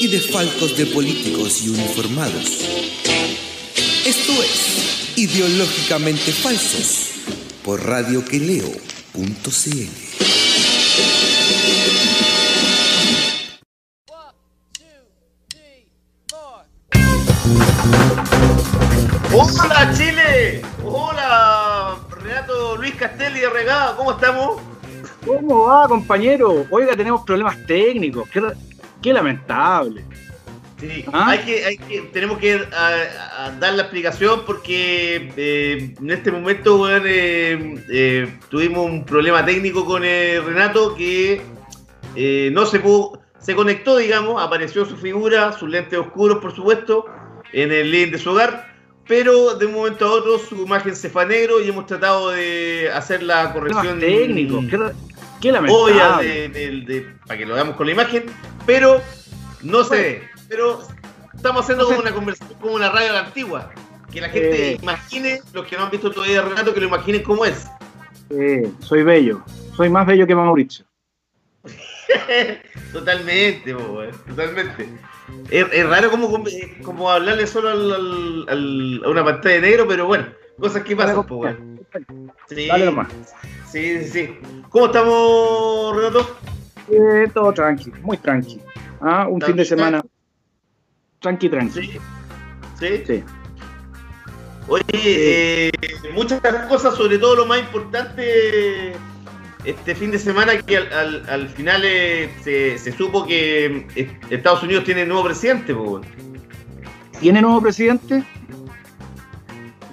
[0.00, 2.64] y desfalcos de políticos y uniformados.
[4.06, 7.10] Esto es Ideológicamente Falsos
[7.64, 8.78] por radioqueleo.cl.
[19.32, 24.60] Hola Chile, hola Renato Luis Castelli de Regado, ¿cómo estamos?
[25.26, 26.66] ¿Cómo va, compañero?
[26.70, 28.28] Oiga, tenemos problemas técnicos.
[28.30, 28.40] Qué,
[29.02, 30.04] qué lamentable.
[30.80, 31.30] Sí, ¿Ah?
[31.30, 36.30] hay que, hay que, tenemos que a- a dar la explicación porque eh, en este
[36.30, 41.42] momento eh, eh, tuvimos un problema técnico con eh, Renato que
[42.14, 47.06] eh, no se pudo, se conectó, digamos, apareció su figura, sus lentes oscuros, por supuesto,
[47.52, 48.72] en el living de su hogar,
[49.08, 52.30] pero de un momento a otro su imagen se fue a negro y hemos tratado
[52.30, 54.64] de hacer la corrección técnicos.
[54.70, 54.78] Qué,
[55.40, 55.82] qué lamentable.
[55.92, 58.24] obvia de- de- de- para que lo veamos con la imagen,
[58.66, 59.00] pero
[59.62, 60.28] no se ve.
[60.48, 60.80] Pero
[61.34, 63.70] estamos haciendo como una conversación, como una radio antigua.
[64.12, 64.78] Que la gente Eh.
[64.82, 67.66] imagine, los que no han visto todavía Renato, que lo imaginen cómo es.
[68.30, 69.42] Eh, soy bello.
[69.76, 70.84] Soy más bello que Mauricio.
[72.92, 74.88] totalmente, po, weón, totalmente.
[75.50, 76.42] Es, es raro como,
[76.82, 80.26] como hablarle solo al- al- al- a una pantalla de negro, pero bueno,
[80.58, 81.80] cosas que pasan, po, weón.
[82.48, 83.08] Sí, Dale nomás.
[83.70, 84.38] Sí, sí, sí.
[84.70, 86.36] ¿Cómo estamos, Renato?
[86.90, 88.60] Eh, todo tranqui, muy tranqui.
[89.00, 90.02] Ah, un fin de semana.
[91.20, 91.80] Tranqui, tranqui.
[91.82, 91.98] Sí.
[92.78, 93.02] Sí.
[93.06, 93.24] Sí.
[94.68, 95.70] Oye, eh,
[96.14, 98.92] muchas cosas, sobre todo lo más importante
[99.64, 104.18] este fin de semana, que al, al- al final eh, se, se supo que eh,
[104.30, 105.74] Estados Unidos tiene nuevo presidente.
[107.20, 108.22] ¿Tiene nuevo presidente?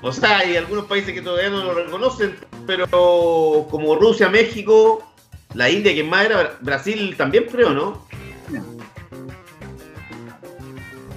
[0.08, 2.36] O sea, hay algunos países que todavía no lo reconocen,
[2.68, 2.88] pero
[3.72, 5.04] como Rusia, México,
[5.56, 8.06] la India, que más era, Bra- Brasil también creo, ¿no?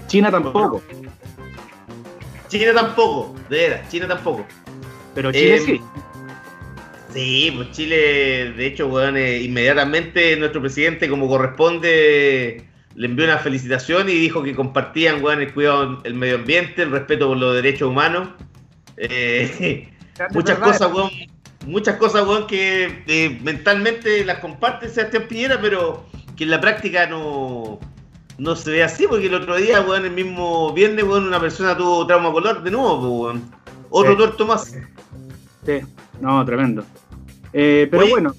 [0.06, 0.82] China tampoco.
[2.48, 4.46] China tampoco, de veras, China tampoco.
[5.14, 5.80] Pero Chile Eh, sí.
[7.12, 13.36] Sí, pues Chile, de hecho, weón, eh, inmediatamente nuestro presidente, como corresponde, le envió una
[13.36, 17.54] felicitación y dijo que compartían, weón, el cuidado del medio ambiente, el respeto por los
[17.54, 18.28] derechos humanos.
[19.00, 19.88] Eh,
[20.32, 21.10] muchas cosas, weón,
[21.66, 26.04] muchas cosas, weón, que eh, mentalmente las comparte Sebastián Piñera, pero
[26.36, 27.78] que en la práctica no,
[28.38, 31.76] no se ve así, porque el otro día, weón, el mismo viernes, weón, una persona
[31.76, 33.50] tuvo trauma color de nuevo, pues, weón.
[33.90, 34.16] Otro Sí.
[34.18, 34.76] tuerto más.
[35.64, 35.80] Sí,
[36.20, 36.84] no, tremendo.
[37.52, 38.10] Eh, pero Oye.
[38.10, 38.34] bueno,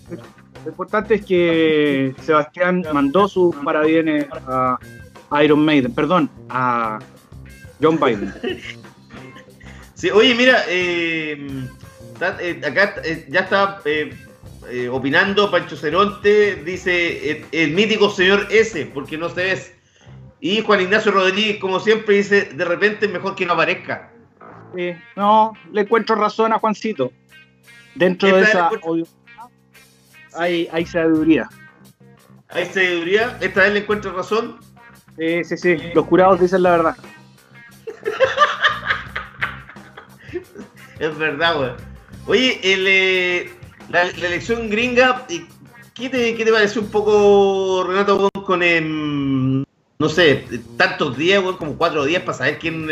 [0.64, 4.78] lo importante es que Sebastián mandó sus parabienes a
[5.44, 7.00] Iron Maiden, perdón, a
[7.82, 8.34] John Biden.
[10.00, 11.38] Sí, oye, mira, eh,
[12.14, 13.82] está- eh, acá eh, ya está
[14.92, 19.74] opinando Pancho Ceronte, dice el mítico señor S, porque no se ves.
[20.40, 24.10] Y Juan Ignacio Rodríguez, como siempre, dice, de repente es mejor que no aparezca.
[24.74, 27.12] Sí, no, le encuentro razón a Juancito.
[27.94, 29.06] Dentro de esa obvio-
[30.34, 31.50] hay, hay sabiduría.
[32.48, 34.60] Hay sabiduría, esta vez le encuentro razón.
[35.18, 36.96] Sí, sí, sí, los curados dicen la verdad.
[41.00, 41.76] Es verdad, weón.
[42.28, 43.52] Oye, el, eh,
[43.90, 45.46] la, elección gringa, eh,
[45.96, 49.64] ¿qué te, qué te pareció un poco, Renato, con, em,
[49.98, 50.46] no sé,
[50.78, 52.88] tantos días, weón, como cuatro días para saber quién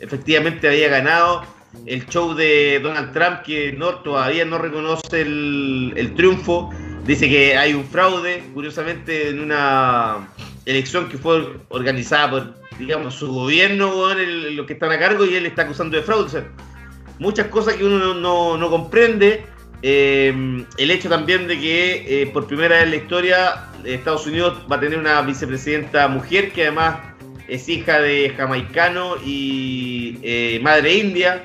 [0.00, 1.44] efectivamente había ganado?
[1.86, 6.70] El show de Donald Trump, que no, todavía no reconoce el, el triunfo.
[7.04, 10.28] Dice que hay un fraude, curiosamente, en una
[10.64, 15.34] elección que fue organizada por, digamos, su gobierno, weón, los que están a cargo, y
[15.34, 16.44] él está acusando de fraude.
[17.20, 19.44] Muchas cosas que uno no, no- no comprende.
[19.82, 24.58] Eh, el hecho también de que eh, por primera vez en la historia Estados Unidos
[24.70, 26.96] va a tener una vicepresidenta mujer que además
[27.48, 31.44] es hija de jamaicano y eh, madre india.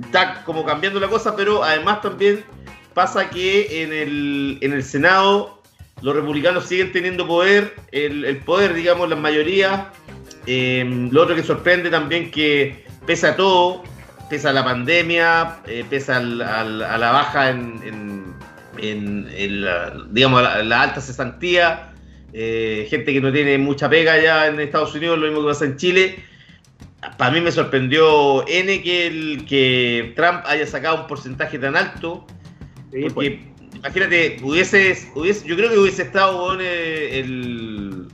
[0.00, 2.44] Está como cambiando la cosa, pero además también
[2.94, 5.60] pasa que en el, en el Senado
[6.02, 9.86] los republicanos siguen teniendo poder, el, el poder, digamos, las mayorías.
[10.46, 13.82] Eh, lo otro que sorprende también que pese a todo,
[14.28, 18.34] pese a la pandemia, eh, pese al- al- a la baja en, en-
[18.78, 21.94] en- en la, digamos, la, la alta cesantía,
[22.34, 25.64] eh, gente que no tiene mucha pega ya en Estados Unidos, lo mismo que pasa
[25.64, 26.22] en Chile.
[27.16, 32.26] Para mí me sorprendió N que, el, que Trump haya sacado un porcentaje tan alto.
[32.90, 33.32] porque pues.
[33.74, 38.06] imagínate, hubiese, hubiese, yo creo que hubiese estado bueno, el,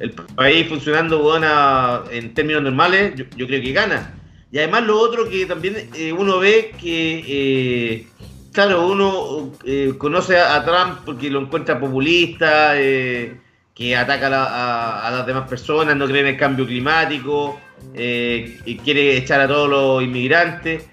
[0.00, 4.14] el país funcionando bueno, en términos normales, yo, yo, creo que gana.
[4.50, 8.06] Y además lo otro que también eh, uno ve que, eh,
[8.52, 15.08] claro, uno eh, conoce a, Trump porque lo encuentra populista, que ataca a, la, a,
[15.08, 17.60] a, las demás personas, no cree en el cambio climático,
[17.92, 20.84] quiere echar a todos los inmigrantes.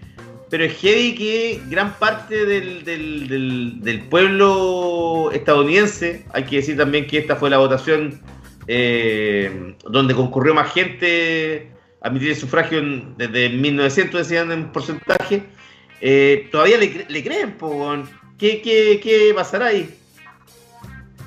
[0.48, 7.08] Pero es heavy que gran parte del, del, del, pueblo estadounidense, hay que decir también
[7.08, 8.22] que esta fue la votación
[8.68, 11.75] donde concurrió más gente
[12.06, 15.44] a emitir el sufragio en, desde 1900, decían en porcentaje,
[16.00, 17.96] eh, todavía le, creen, po,
[18.38, 19.90] ¿Qué, qué, ¿Qué, pasará ahí?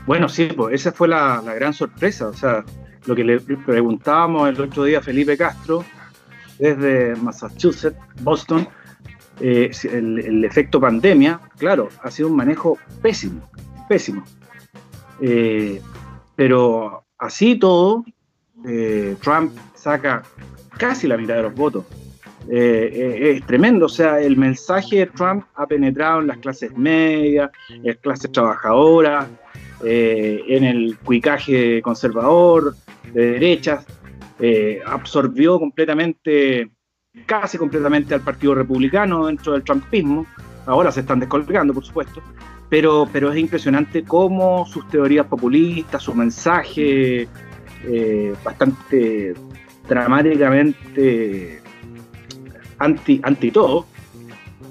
[0.07, 2.29] Bueno, sí, pues esa fue la, gran sorpresa.
[2.29, 2.65] O sea,
[3.07, 5.85] lo que le preguntábamos el otro día a Felipe Castro,
[6.61, 8.69] desde Massachusetts, Boston,
[9.41, 13.51] eh, el, efecto pandemia, claro, ha sido un manejo pésimo,
[13.89, 14.23] pésimo.
[15.21, 15.83] Eh,
[16.37, 18.05] pero así todo,
[19.21, 20.23] Trump saca
[20.79, 21.85] casi la mitad de los votos.
[22.51, 27.51] Eh, es tremendo, o sea, el mensaje de Trump ha penetrado en las clases medias,
[27.69, 29.29] en las clases trabajadoras,
[29.85, 32.75] eh, en el cuicaje conservador,
[33.13, 33.85] de derechas,
[34.39, 36.71] eh, absorbió completamente,
[37.27, 40.27] casi completamente al Partido Republicano dentro del trumpismo,
[40.67, 42.23] ahora se están descolgando, por supuesto,
[42.69, 47.29] pero, pero es impresionante cómo sus teorías populistas, su mensaje
[47.85, 49.35] eh, bastante
[49.89, 51.61] dramáticamente
[52.79, 53.87] anti, anti todo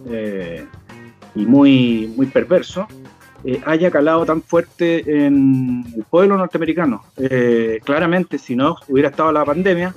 [0.09, 0.65] eh,
[1.35, 2.87] y muy, muy perverso,
[3.43, 7.03] eh, haya calado tan fuerte en el pueblo norteamericano.
[7.17, 9.93] Eh, claramente, si no hubiera estado la pandemia,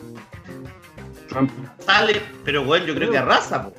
[1.28, 3.64] Trump sale, pero bueno, yo creo que arrasa.
[3.64, 3.73] Po.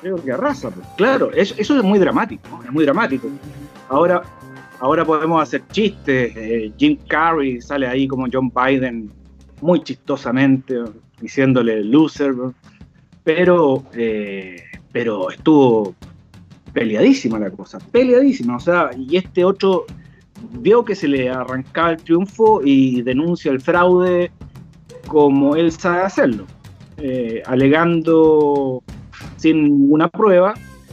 [0.00, 0.80] Creo que arrasa, po.
[0.96, 3.28] claro, eso, eso, es muy dramático, es muy dramático.
[3.88, 4.22] Ahora,
[4.80, 9.12] ahora podemos hacer chistes, Jim Carrey sale ahí como John Biden
[9.64, 10.74] muy chistosamente
[11.22, 12.34] diciéndole loser,
[13.24, 14.62] pero, eh,
[14.92, 15.94] pero estuvo
[16.74, 19.86] peleadísima la cosa, peleadísima, o sea, y este otro
[20.60, 24.30] vio que se le arrancaba el triunfo y denuncia el fraude
[25.06, 26.44] como él sabe hacerlo,
[26.98, 28.82] eh, alegando
[29.38, 30.52] sin ninguna prueba,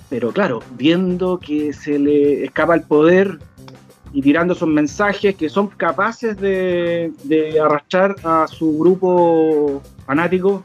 [0.09, 3.37] pero claro, viendo que se le escapa el poder
[4.13, 7.11] y tirando esos mensajes que son capaces de,
[7.63, 10.63] arrastrar a su grupo fanático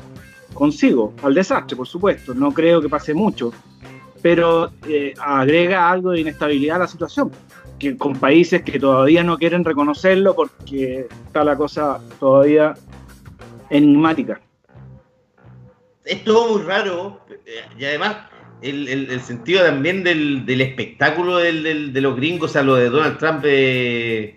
[0.55, 2.35] consigo, al desastre, por supuesto.
[2.35, 3.53] No creo que pase mucho,
[4.23, 7.31] pero eh, agrega algo de inestabilidad a la situación,
[7.79, 12.75] que con países que todavía no quieren reconocerlo porque está la cosa todavía
[13.71, 14.41] enigmática.
[16.05, 17.21] Es todo muy raro
[17.79, 18.17] y además
[18.63, 22.77] el, el, sentido también del, del espectáculo del, del, de los gringos, o sea, lo
[22.77, 24.37] de Donald Trump eh,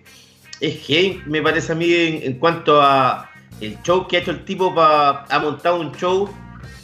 [0.59, 3.29] es que me parece a mí en, en cuanto a
[3.61, 6.29] el show que ha hecho el tipo pa, ha montado un show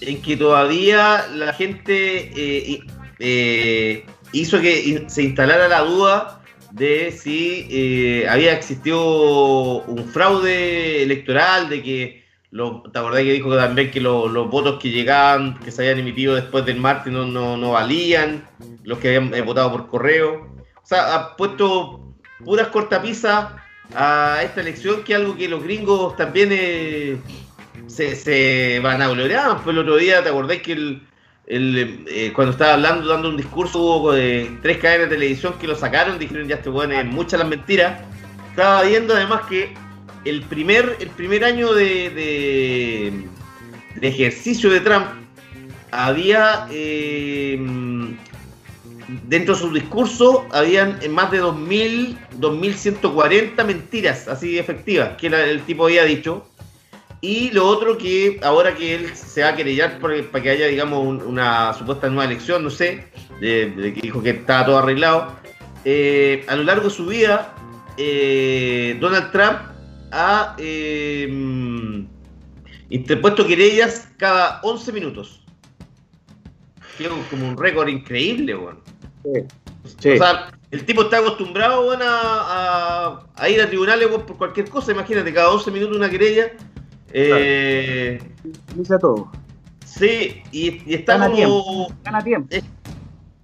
[0.01, 2.83] en que todavía la gente eh,
[3.19, 6.41] eh, hizo que se instalara la duda
[6.71, 12.24] de si eh, había existido un fraude electoral, de que
[12.91, 16.35] ¿te acordás que dijo también que lo, los votos que llegaban, que se habían emitido
[16.35, 18.47] después del martes no, no, no valían,
[18.83, 20.47] los que habían votado por correo?
[20.81, 23.47] O sea, ha puesto puras cortapisas
[23.93, 27.17] a esta elección, que es algo que los gringos también eh,
[27.87, 29.61] se, se, van a gloriar.
[29.63, 31.01] Pues el otro día, ¿te acordás que el,
[31.47, 35.67] el eh, cuando estaba hablando, dando un discurso, hubo de tres cadenas de televisión que
[35.67, 38.01] lo sacaron, dijeron ya este bueno, es muchas las mentiras.
[38.51, 39.73] Estaba viendo además que
[40.25, 42.09] el primer, el primer año de,
[43.95, 45.05] de, ejercicio de Trump
[45.91, 47.57] había eh,
[49.27, 55.85] dentro de su discurso habían más de 2.000, 2.140 mentiras así efectivas que el tipo
[55.85, 56.45] había dicho.
[57.21, 61.03] Y lo otro que ahora que él se va a querellar para que haya, digamos,
[61.03, 63.07] un, una supuesta nueva elección, no sé,
[63.39, 65.33] de que dijo que estaba todo arreglado,
[65.85, 67.55] eh, a lo largo de su vida,
[67.97, 69.74] eh, Donald Trump
[70.15, 71.27] ha eh,
[72.89, 75.43] interpuesto querellas cada 11 minutos.
[76.97, 78.79] Que es como un récord increíble, bueno.
[79.99, 80.09] Sí.
[80.09, 84.37] O sea, el tipo está acostumbrado bueno, a, a, a, ir a tribunales bueno, por
[84.37, 84.93] cualquier cosa.
[84.93, 86.53] Imagínate, cada 11 minutos una querella.
[87.11, 88.19] Eh,
[88.75, 89.29] Dice todo.
[89.85, 91.35] Sí, y, y está gana como.
[91.35, 91.87] Tiempo.
[92.03, 92.47] Gana tiempo.
[92.55, 92.61] Eh,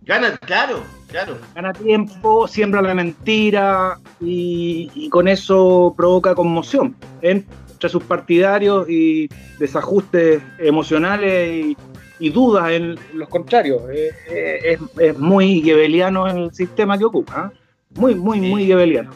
[0.03, 0.83] gana, claro.
[1.11, 1.37] Claro.
[1.53, 9.27] Gana tiempo, siembra la mentira y, y con eso provoca conmoción entre sus partidarios y
[9.59, 11.77] desajustes emocionales y,
[12.19, 13.81] y dudas en los contrarios.
[13.93, 17.51] Eh, eh, es, es muy gebeliano el sistema que ocupa.
[17.53, 17.57] ¿eh?
[17.95, 18.47] Muy, muy, Sí.
[18.47, 19.11] muy gebeliano.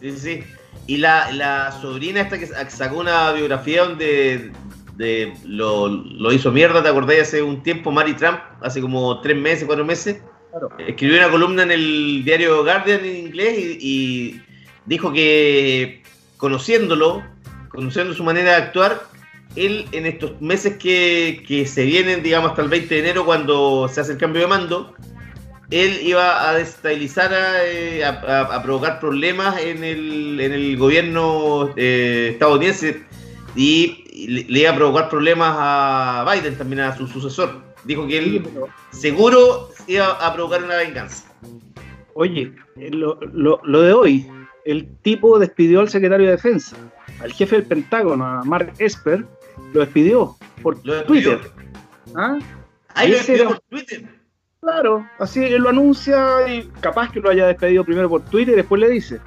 [0.00, 0.44] Sí, sí.
[0.86, 4.52] Y la, la sobrina esta que sacó una biografía donde
[4.96, 7.20] de, lo, lo hizo mierda, ¿te acordás?
[7.22, 10.22] Hace un tiempo, Mary Trump, hace como tres meses, cuatro meses,
[10.78, 14.40] Escribió una columna en el diario Guardian en inglés y,
[14.86, 16.02] dijo que
[16.36, 17.22] conociéndolo,
[17.68, 19.02] conociendo su manera de actuar,
[19.56, 23.88] él en estos meses que, que se vienen, digamos hasta el 20 de enero, cuando
[23.88, 24.94] se hace el cambio de mando,
[25.70, 32.30] él iba a desestabilizar, a, eh, a provocar problemas en el, en el gobierno eh,
[32.32, 33.02] estadounidense
[33.56, 37.63] y le, le iba a provocar problemas a Biden, también a su sucesor.
[37.84, 38.46] Dijo que él
[38.90, 41.24] seguro iba a provocar una venganza.
[42.14, 44.26] Oye, eh, lo, lo- lo de hoy,
[44.64, 46.76] el tipo despidió al secretario de defensa,
[47.20, 49.24] al jefe del Pentágono, a Mark Esper,
[49.72, 51.38] lo despidió por Lo despidió.
[51.38, 51.52] Twitter.
[52.16, 52.38] ¿Ah?
[52.94, 54.04] Ahí lo despidió era- por Twitter.
[54.60, 58.56] Claro, así él lo anuncia y capaz que lo haya despedido primero por Twitter y
[58.56, 59.20] después le dice.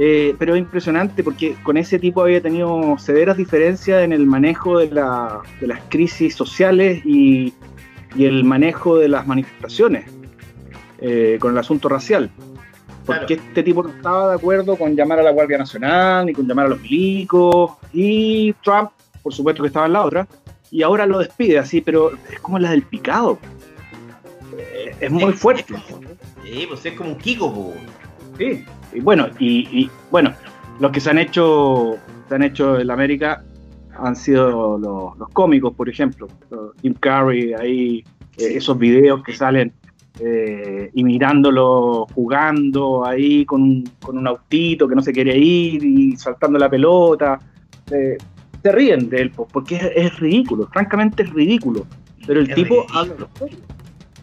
[0.00, 4.78] Eh, pero es impresionante porque con ese tipo había tenido severas diferencias en el manejo
[4.78, 7.52] de, la- de las crisis sociales y,
[8.18, 10.10] y el manejo de las manifestaciones
[11.00, 12.30] eh, con el asunto racial.
[13.06, 13.42] Porque Claro.
[13.48, 16.66] este tipo no estaba de acuerdo con llamar a la Guardia Nacional ni con llamar
[16.66, 17.70] a los milicos.
[17.92, 18.90] Y Trump,
[19.22, 20.26] por supuesto que estaba en la otra.
[20.70, 23.38] Y ahora lo despide así, pero es como la del picado.
[24.58, 25.74] Eh, Es muy fuerte.
[26.44, 27.74] Sí, pues es como un Kiko, po.
[28.36, 28.64] Sí.
[28.92, 30.32] Y bueno, y, y, bueno,
[30.80, 31.96] los que se han hecho,
[32.28, 33.42] se han hecho en América
[33.98, 36.28] han sido los, los cómicos, por ejemplo.
[36.82, 38.04] Jim Carrey, ahí,
[38.38, 39.72] eh, esos videos que salen
[40.20, 45.84] eh, y mirándolo jugando ahí con un, con un autito que no se quiere ir
[45.84, 47.38] y saltando la pelota.
[47.90, 48.16] Eh,
[48.62, 51.86] se ríen de él, porque es, es ridículo, francamente es ridículo.
[52.26, 52.98] Pero el tipo ridículo.
[52.98, 53.58] habla en serio.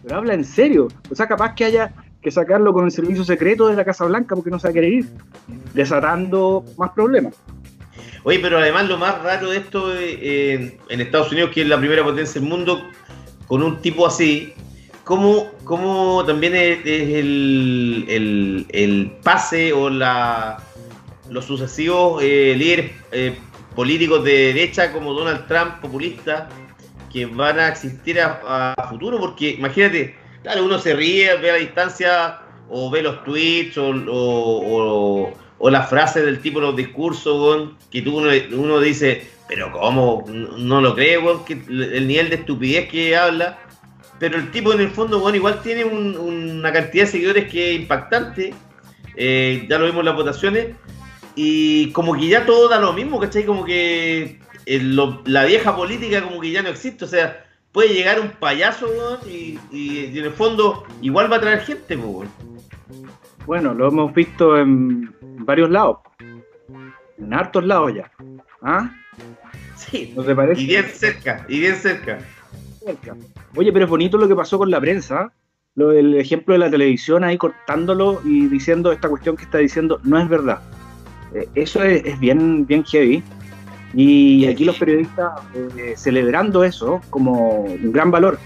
[0.02, 0.88] Pero habla en serio.
[1.10, 1.94] O sea, capaz que haya
[2.26, 4.74] que sacarlo con el servicio secreto de la Casa Blanca porque no se va a
[4.74, 5.08] querer ir,
[5.74, 7.36] desatando más problemas.
[8.28, 11.68] Oye, pero además lo más raro de esto eh, en, en Estados Unidos, que es
[11.68, 12.82] la primera potencia del mundo,
[13.46, 14.52] con un tipo así,
[15.04, 20.58] como, como también es, el, el- el pase o la,
[21.30, 23.36] los sucesivos eh, líderes eh,
[23.76, 26.48] políticos de derecha como Donald Trump, populista,
[27.12, 31.58] que van a existir a, futuro, porque imagínate, claro, uno se ríe, ve a la
[31.60, 38.18] distancia o ve los tweets o- o las frases del tipo, los discursos, que tú
[38.18, 40.24] uno, uno dice, pero ¿cómo?
[40.28, 43.58] No, no lo creo, que el nivel de estupidez que habla.
[44.18, 47.74] Pero el tipo en el fondo, bueno, igual tiene un- una cantidad de seguidores que
[47.74, 48.54] es impactante.
[49.14, 50.68] Eh, ya lo vimos en las votaciones.
[51.34, 53.44] Y como que ya todo da lo mismo, ¿cachai?
[53.44, 54.80] Como que eh,
[55.26, 57.04] la vieja política como que ya no existe.
[57.04, 61.60] O sea, puede llegar un payaso, weón, y, en el fondo igual va a traer
[61.60, 62.28] gente, pues.
[63.44, 65.98] Bueno, lo hemos visto en varios lados,
[67.18, 68.10] en hartos lados ya.
[68.62, 68.90] ¿Ah?
[69.76, 70.12] Sí.
[70.16, 70.62] ¿No te parece?
[70.62, 72.18] Y bien cerca, y bien cerca.
[72.84, 73.16] cerca.
[73.54, 75.32] Oye, pero es bonito lo que pasó con la prensa.
[75.74, 80.00] Lo del ejemplo de la televisión ahí cortándolo y diciendo esta cuestión que está diciendo
[80.04, 80.60] no es verdad.
[81.34, 83.22] Eh, eso es, es bien, bien heavy.
[83.92, 88.38] Y aquí los periodistas eh, celebrando eso como un gran valor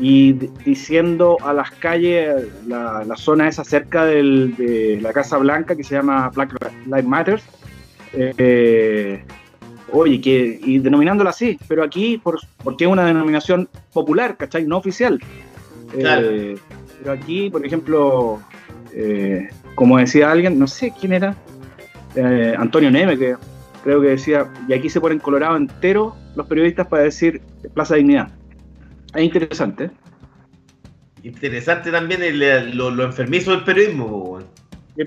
[0.00, 5.76] y diciendo a las calles, la, la zona esa cerca del- de la Casa Blanca
[5.76, 6.54] que se llama Black
[6.86, 7.40] Lives Matter,
[8.14, 9.24] eh,
[9.92, 14.64] oye, que, y denominándola así, pero aquí por, porque es una denominación popular, ¿cachai?
[14.66, 15.20] No oficial.
[15.98, 16.26] Claro.
[16.30, 16.56] Eh,
[17.00, 18.40] pero aquí, por ejemplo,
[18.94, 21.34] eh, como decía alguien, no sé quién era,
[22.14, 23.36] eh, Antonio Neme, que
[23.84, 27.40] creo que decía, y aquí se ponen colorado entero los periodistas para decir
[27.74, 28.30] Plaza Dignidad.
[29.14, 29.90] Es interesante.
[31.22, 34.40] Interesante también el- lo, lo enfermizo del periodismo.
[34.96, 35.04] Sí.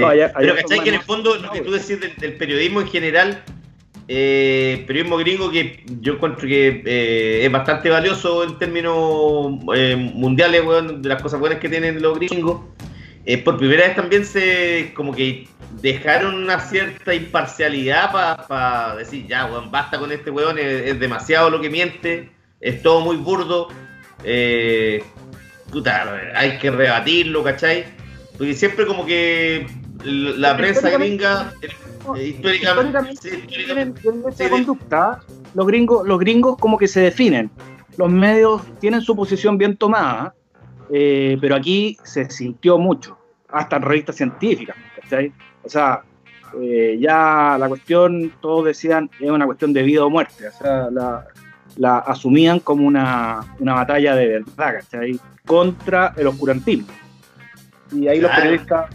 [0.00, 0.80] No, ayer- Pero ¿cachai?
[0.82, 3.42] Que en el fondo lo que tú decís del, del periodismo en general,
[4.08, 10.64] eh, periodismo gringo que yo encuentro que eh, es bastante valioso en términos eh, mundiales,
[10.64, 12.62] weón, de las cosas buenas que tienen los gringos.
[13.44, 15.46] por primera vez también se como que
[15.80, 18.10] dejaron una cierta imparcialidad
[18.48, 22.30] para decir, ya, weón, basta con este weón, es, es demasiado lo que miente,
[22.62, 23.68] es todo muy burdo.
[24.24, 25.02] Eh,
[25.70, 27.84] puta, hay que rebatirlo, ¿cachai?
[28.38, 29.66] Porque siempre como que
[30.04, 31.52] la Porque prensa gringa,
[32.06, 35.20] No, eh, históricamente, sí, tienen, históricamente- tienen esa sí, de- conducta,
[35.54, 37.50] los gringos, los gringos como que se definen.
[37.98, 40.34] Los medios tienen su posición bien tomada
[40.94, 43.16] eh, pero aquí se sintió mucho,
[43.48, 45.32] hasta en revistas científicas, ¿cachai?
[45.62, 46.02] O sea,
[46.60, 50.90] eh, ya la cuestión, todos decían, es una cuestión de vida o muerte, o sea,
[50.90, 51.24] la,
[51.76, 55.18] la asumían como una, una batalla de verdad, ¿cachai?
[55.46, 56.88] Contra el oscurantismo.
[57.92, 58.90] Y ahí los periodistas...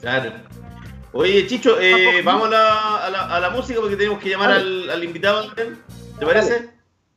[0.00, 0.32] Claro.
[1.12, 4.50] Oye, Chicho, eh, vamos a la, a, la, a la música porque tenemos que llamar
[4.52, 5.52] al, al invitado.
[5.54, 6.70] ¿Te parece?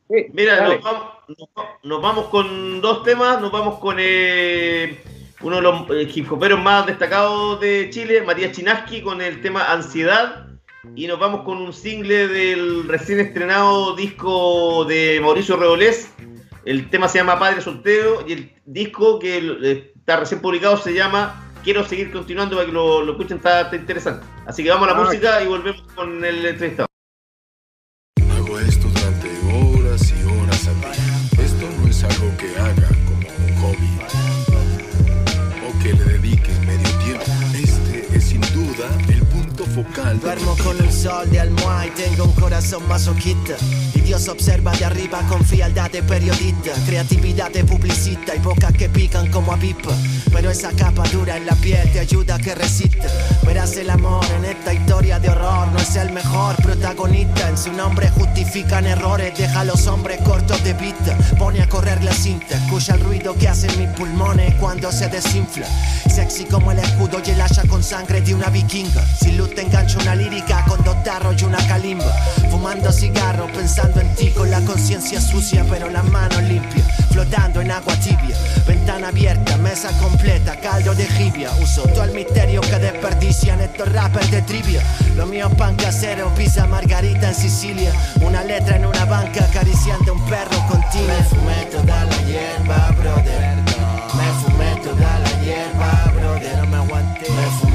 [0.08, 0.76] Sí, Mira, dale.
[0.76, 3.40] nos vamos, nos va- nos vamos con dos temas.
[3.40, 5.02] Nos vamos con eh,
[5.40, 9.70] uno de los eh, hip hoperos más destacados de Chile, Matías Chinaski, con el tema
[9.70, 10.46] Ansiedad.
[10.94, 16.12] Y nos vamos con un single del recién estrenado disco de Mauricio Rebolés.
[16.64, 20.92] El tema se llama Padre Soltero y el disco que eh, está recién publicado se
[20.92, 24.26] llama Quiero seguir continuando para que lo, lo escuchen, está, está interesante.
[24.46, 26.88] Así que vamos a la Ah, música y volvemos con el entrevistado.
[40.16, 43.54] Duermo con un sol de almohada y tengo un corazón masoquista.
[43.94, 48.88] Y Dios observa de arriba con frialdad de periodista, creatividad de publicista y bocas que
[48.88, 49.92] pican como avispa.
[50.32, 53.06] Pero esa capa dura en la piel te ayuda a que resista.
[53.44, 57.48] Verás el amor en esta historia de horror, no es el mejor protagonista.
[57.48, 61.16] En su nombre justifican errores, deja a los hombres cortos de vista.
[61.38, 65.66] Pone a correr la cinta, escucha el ruido que hacen mis pulmones cuando se desinfla.
[66.08, 69.04] Sexy como el escudo y el hacha con sangre de una vikinga.
[69.20, 72.12] Sin luz te engancho una lírica con dos tarros y una calimba.
[72.50, 76.86] Fumando cigarro, pensando en ti con la conciencia sucia pero las manos limpias.
[77.10, 78.36] Flotando en agua tibia,
[78.66, 81.50] ventana abierta, mesa completa, caldo de jibia.
[81.60, 84.82] Uso todo el misterio que desperdician estos rappers de trivia.
[85.16, 87.92] Lo mío es pan casero, pizza margarita en Sicilia.
[88.20, 91.08] Una letra en una banca acariciando a un perro continuo.
[91.08, 93.56] Me fumé toda la hierba, brother.
[94.14, 96.58] Me fumé toda la hierba, brother.
[96.58, 97.30] No me aguanté.
[97.30, 97.67] Me fumé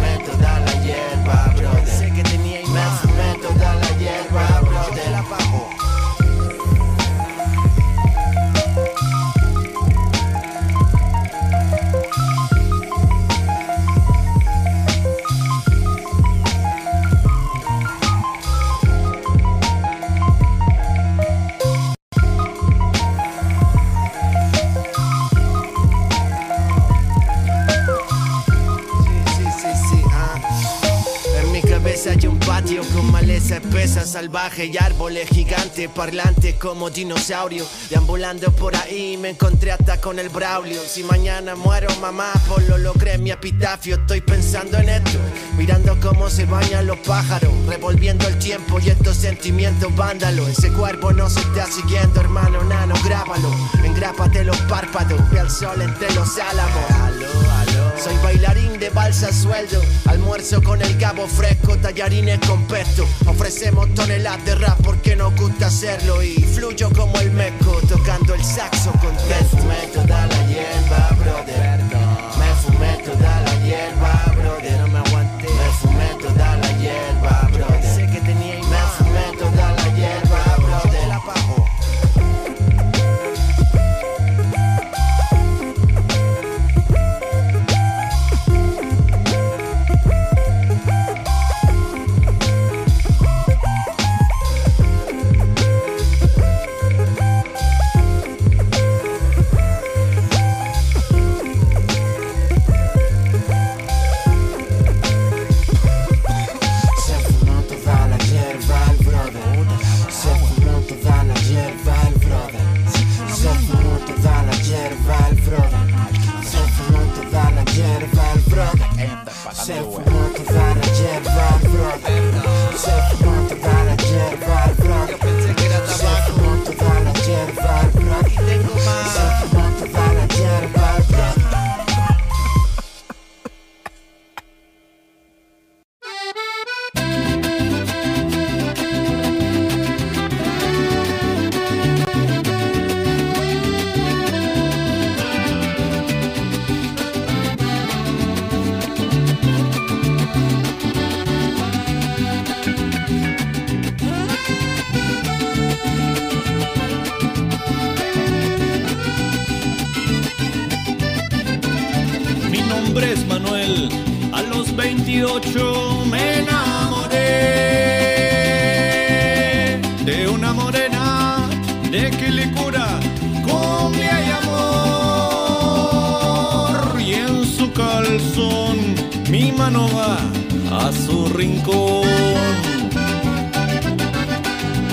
[33.51, 37.65] espesa, salvaje y árboles gigantes, parlantes como dinosaurio.
[37.89, 40.81] Deambulando por ahí me encontré hasta con el Braulio.
[40.85, 43.95] Si mañana muero, mamá, por lo logré mi epitafio.
[43.95, 45.19] Estoy pensando en esto,
[45.57, 50.49] mirando cómo se bañan los pájaros, revolviendo el tiempo y estos sentimientos vándalos.
[50.49, 53.51] Ese cuerpo no se está siguiendo, hermano, nano, grábalo.
[53.83, 57.22] Engrápate los párpados, ve al sol entre los álamos.
[58.03, 63.07] Soy bailarín de balsa a sueldo, almuerzo con el cabo fresco, tallarines con pesto.
[63.27, 68.43] Ofrecemos toneladas de rap porque nos gusta hacerlo y fluyo como el meco, tocando el
[68.43, 69.23] saxo contento.
[69.29, 71.79] Me fumé toda la hierba, brother.
[72.39, 74.12] Me fumé toda la hierba,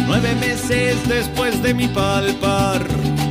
[0.08, 2.84] Nueve meses después de mi palpar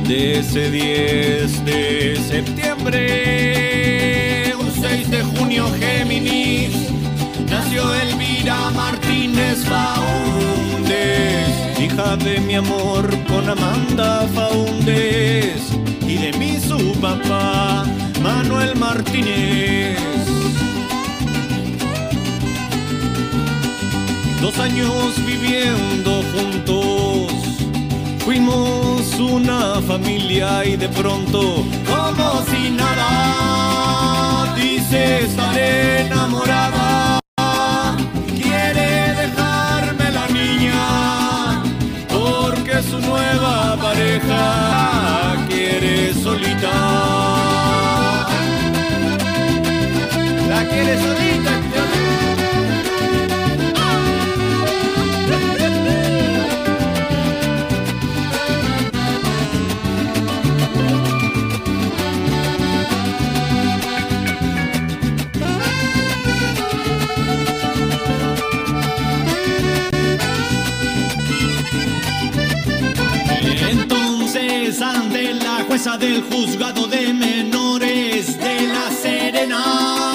[0.08, 2.94] de ese 10 de septiembre,
[4.58, 6.74] un 6 de junio Géminis,
[7.50, 11.46] nació Elvira Martínez Faúndez,
[11.78, 15.60] hija de mi amor con Amanda Faúndez
[16.06, 17.84] y de mí su papá
[18.22, 20.19] Manuel Martínez.
[24.40, 27.30] Dos años viviendo juntos,
[28.24, 37.19] fuimos una familia y de pronto, como si nada, dice estaré enamorada.
[75.80, 80.09] Del juzgado de menores de la Serena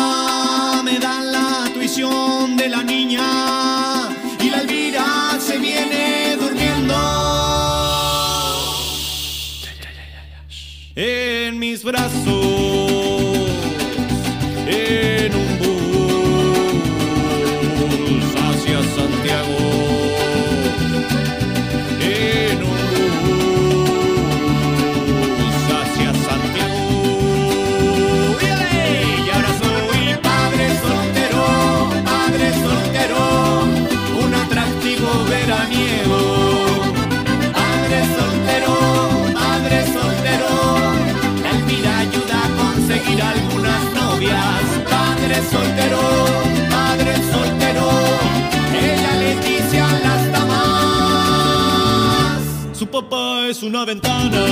[53.49, 54.43] es una ventana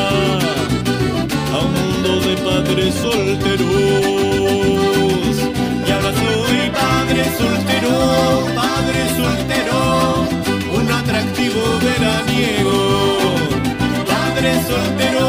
[1.53, 3.67] a un mundo de padres solteros.
[5.87, 9.79] Y ahora soy padre soltero, padre soltero,
[10.77, 12.77] un atractivo veraniego.
[14.05, 15.27] Padre soltero,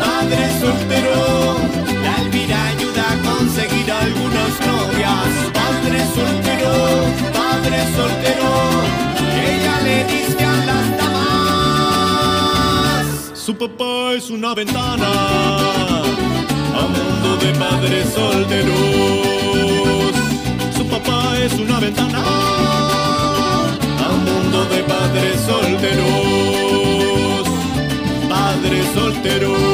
[0.00, 1.58] padre soltero,
[2.02, 5.28] la Elvira ayuda a conseguir algunas novias.
[5.52, 6.72] Padre soltero,
[7.32, 8.50] padre soltero,
[9.46, 10.93] ella le dice a las.
[13.44, 16.02] Su papá es una ventana a
[16.86, 18.72] un mundo de padres solteros.
[20.74, 27.46] Su papá es una ventana a un mundo de padres solteros.
[28.30, 29.73] Padre soltero.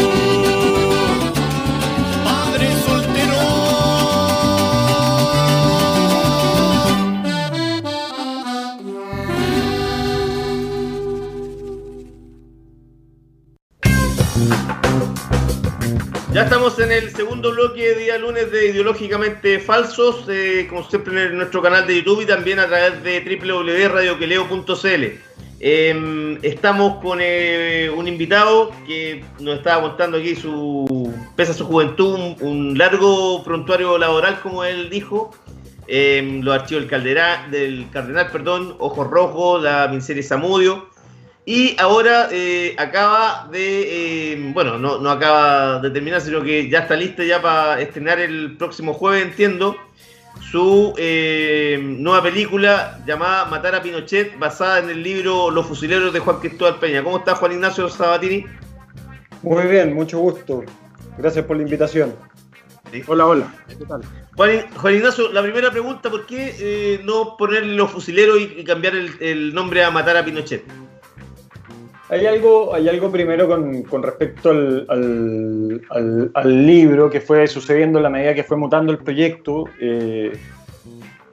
[18.91, 23.21] Ideológicamente Falsos, eh, como siempre en nuestro canal de YouTube y también a través de
[23.21, 25.05] www.radioqueleo.cl.
[25.61, 31.67] Eh, estamos con eh, un invitado que nos está contando aquí su, pese a su
[31.67, 35.31] juventud, un, largo prontuario laboral, como él dijo.
[35.87, 40.90] Eh, los archivos del Cardenal, perdón, Ojos Rojos, la miniserie Samudio.
[41.53, 46.79] Y ahora eh, acaba de, eh, bueno, no, no acaba de terminar, sino que ya
[46.79, 49.77] está lista ya para estrenar el próximo jueves, entiendo,
[50.53, 56.21] su eh, nueva película llamada Matar a Pinochet, basada en el libro Los Fusileros de
[56.21, 57.03] Juan Cristóbal Peña.
[57.03, 58.47] ¿Cómo está Juan Ignacio Sabatini?
[59.43, 60.63] Muy bien, mucho gusto.
[61.19, 62.15] Gracias por la invitación.
[63.09, 63.55] Hola, hola.
[63.67, 64.03] ¿Qué tal?
[64.37, 68.63] Juan, Juan Ignacio, la primera pregunta, ¿por qué eh, no ponerle Los Fusileros y, y
[68.63, 70.63] cambiar el, el nombre a Matar a Pinochet?
[72.11, 77.47] Hay algo, hay algo primero con, con respecto al, al, al- al libro que fue
[77.47, 80.33] sucediendo en la medida que fue mutando el proyecto, eh,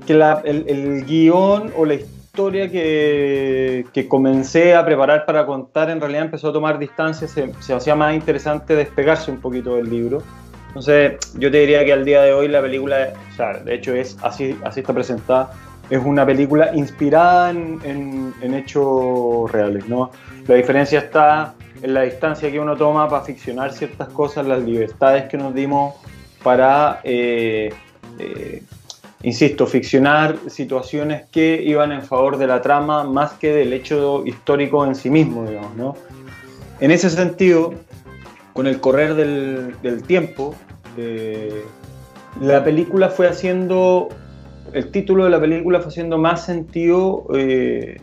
[0.05, 5.89] que la- el, el guion o la historia que, que comencé a preparar para contar
[5.89, 9.89] en realidad empezó a tomar distancia, se, se hacía más interesante despegarse un poquito del
[9.89, 10.21] libro.
[10.67, 13.95] Entonces yo te diría que al día de hoy la película, o sea, de hecho
[13.95, 15.51] es así, así está presentada,
[15.89, 20.11] es una película inspirada en, en- en hechos reales, ¿no?
[20.47, 25.25] La diferencia está en la distancia que uno toma para ficcionar ciertas cosas, las libertades
[25.25, 25.95] que nos dimos
[26.41, 27.73] para eh,
[28.19, 28.63] eh,
[29.23, 34.86] insisto, ficcionar situaciones que iban en favor de la trama más que del hecho histórico
[34.86, 35.95] en sí mismo, digamos, ¿no?
[36.79, 37.73] En ese sentido,
[38.53, 40.55] con el correr del, tiempo,
[40.95, 41.63] eh,
[42.39, 44.10] la película fue haciendo,
[44.71, 47.27] el título de la película fue haciendo más sentido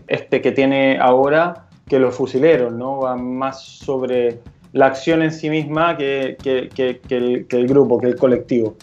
[0.09, 3.01] este que tiene ahora que los fusileros, ¿no?
[3.01, 4.41] Va más sobre
[4.73, 8.77] la acción en sí misma que, que, que, que el, grupo, que el colectivo.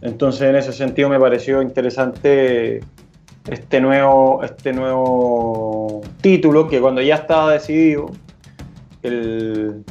[0.00, 2.80] Entonces, en ese sentido, me pareció interesante
[3.48, 8.10] este nuevo, este nuevo título que cuando ya estaba decidido,
[9.02, 9.84] el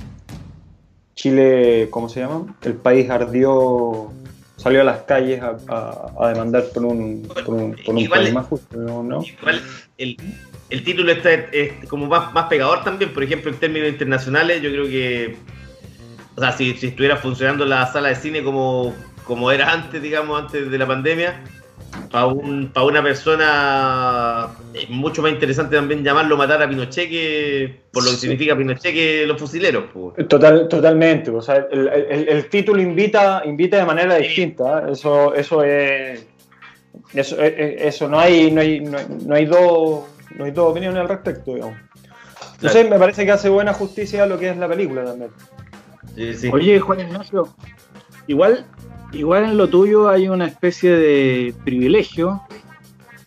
[1.16, 2.56] Chile, ¿cómo se llama?
[2.64, 4.12] El país ardió,
[4.58, 8.34] salió a las calles a, a- a demandar por un, por un, por un país
[8.34, 9.04] más justo, ¿no?
[9.24, 9.62] Igual
[9.98, 10.18] el,
[10.70, 14.70] el título está es como más, más pegador también, por ejemplo, en términos internacionales, yo
[14.72, 15.36] creo que,
[16.36, 20.42] o sea, si, si estuviera funcionando la sala de cine como, como era antes, digamos,
[20.42, 21.42] antes de la pandemia,
[22.12, 27.80] para un, pa' una persona es mucho más interesante también llamarlo matar a Pinochet que,
[27.92, 29.86] por lo que significa Pinochet que los fusileros.
[29.94, 30.28] pues.
[30.28, 31.32] Total, totalmente.
[31.32, 34.80] O sea, el, el- el título invita, invita de manera distinta.
[34.88, 34.92] ¿eh?
[34.92, 36.26] Eso, eso es.
[37.14, 40.04] Eso, eh, eh, eso no hay, no hay, no hay, no hay dos,
[40.38, 41.78] no hay dos opiniones al respecto, digamos.
[42.62, 45.32] No sé, me parece que hace buena justicia a lo que es la película también.
[46.16, 46.50] Sí, sí.
[46.52, 47.50] Oye, Juan Ignacio,
[48.28, 48.66] igual,
[49.12, 52.42] igual en lo tuyo hay una especie de privilegio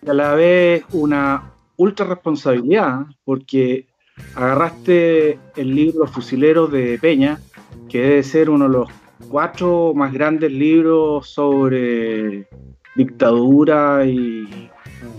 [0.02, 3.86] y a la vez una ultra responsabilidad, porque
[4.34, 7.40] agarraste el libro Los Fusileros de Peña,
[7.88, 8.88] que debe ser uno de los
[9.28, 12.48] cuatro más grandes libros sobre
[12.96, 14.70] dictadura y,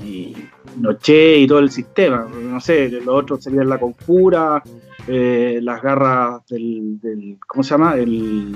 [0.03, 0.35] y
[0.77, 2.27] Noche y todo el sistema.
[2.41, 4.61] No sé, los otros serían La Conjura,
[5.07, 7.95] eh, las garras del, ¿cómo se llama?
[7.95, 8.55] El,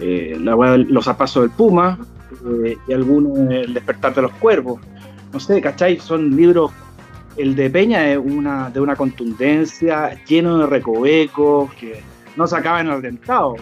[0.00, 1.98] eh, los zapatos del Puma
[2.64, 4.80] eh, y algunos El despertar de los cuervos.
[5.32, 5.98] No sé, ¿cachai?
[5.98, 6.70] Son libros,
[7.36, 12.00] el de Peña es una, de una contundencia, lleno de recovecos, que
[12.36, 13.56] no se acaba en el dentado.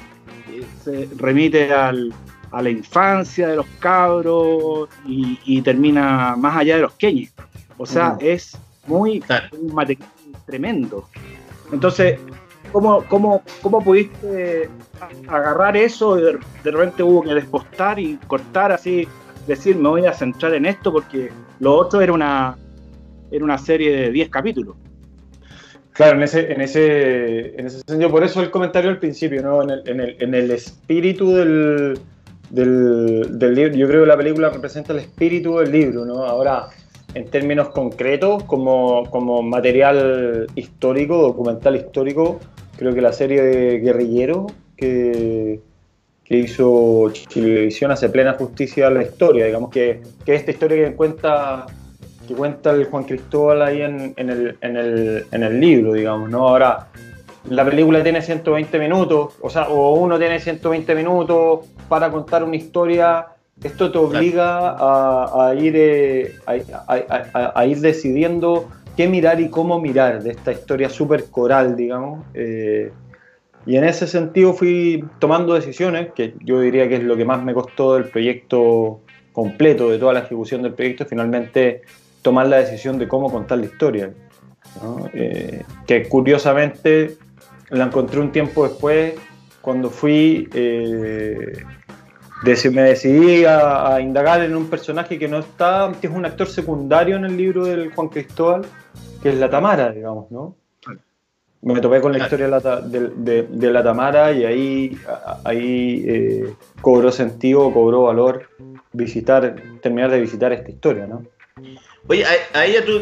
[0.85, 2.13] Se remite al-
[2.51, 7.33] a la infancia de los cabros y, y termina más allá de los queñes.
[7.79, 8.57] O sea, es
[8.87, 9.49] muy Claro.
[9.61, 10.09] un material
[10.47, 11.09] tremendo.
[11.73, 12.19] Entonces,
[12.73, 18.17] ¿cómo, cómo, cómo pudiste a- agarrar eso y de, de repente hubo que despostar y
[18.27, 19.07] cortar así,
[19.47, 21.31] decir me voy a centrar en esto porque
[21.61, 22.57] lo otro era una,
[23.31, 24.77] era una serie de 10 capítulos?
[25.93, 29.63] Claro, en ese, en ese, en ese sentido, por eso el comentario al principio, ¿no?
[29.63, 31.99] En el, en el, en el espíritu del,
[32.51, 36.25] del, del libro, yo creo que la película representa el espíritu del libro, ¿no?
[36.25, 36.69] Ahora,
[37.15, 42.41] en términos concretos, como, como material histórico, documental histórico,
[42.77, 45.61] creo que la serie de Guerrillero que,
[46.25, 50.95] que hizo Chilevisión hace plena justicia a la historia, digamos que, que esta historia que
[50.95, 51.67] cuenta
[52.27, 56.29] que cuenta el Juan Cristóbal ahí en, en el, en, el, en el libro, digamos,
[56.29, 56.49] ¿no?
[56.49, 56.89] Ahora,
[57.51, 62.57] la película tiene 120 minutos, o sea, o uno tiene 120 minutos para contar una
[62.57, 63.27] historia,
[63.63, 69.81] esto te obliga a, a ir, eh, a, a- ir decidiendo qué mirar y cómo
[69.81, 72.25] mirar de esta historia súper coral, digamos.
[72.35, 72.91] eh,
[73.67, 77.43] y en ese sentido fui tomando decisiones, que yo diría que es lo que más
[77.43, 79.01] me costó del proyecto
[79.33, 81.83] completo, de toda la ejecución del proyecto, finalmente
[82.23, 84.11] tomar la decisión de cómo contar la historia.
[84.83, 85.09] ¿no?
[85.15, 87.17] Eh, que curiosamente
[87.71, 89.15] la encontré un tiempo después,
[89.61, 91.63] cuando fui, eh,
[92.71, 96.47] me decidí a, a indagar en un personaje que no está, que es un actor
[96.47, 98.63] secundario en el libro del Juan Cristóbal,
[99.23, 100.55] que es la Tamara, digamos, ¿no?
[101.63, 104.99] Me topé con la historia de la, de, de- de la Tamara y ahí,
[105.43, 108.49] ahí eh, cobró sentido, cobró valor
[108.93, 111.25] visitar, terminar de visitar esta historia, ¿no?
[112.09, 113.01] Oye, a, a ella tú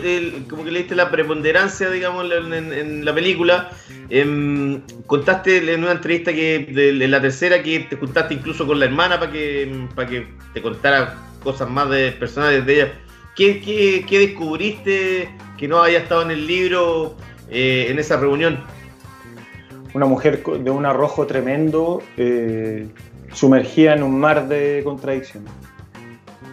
[0.49, 3.71] como que le diste la preponderancia, digamos, en, la película.
[4.09, 8.87] Em, contaste en una entrevista que de, la tercera que te juntaste incluso con la
[8.87, 12.93] hermana para que, para que te contara cosas más de personales de ella.
[13.37, 17.17] ¿Qué, descubriste que no había estado en el libro
[17.51, 18.61] eh, en esa reunión?
[19.93, 22.89] Una mujer de un arrojo tremendo, eh,
[23.33, 25.53] sumergida en un mar de contradicciones.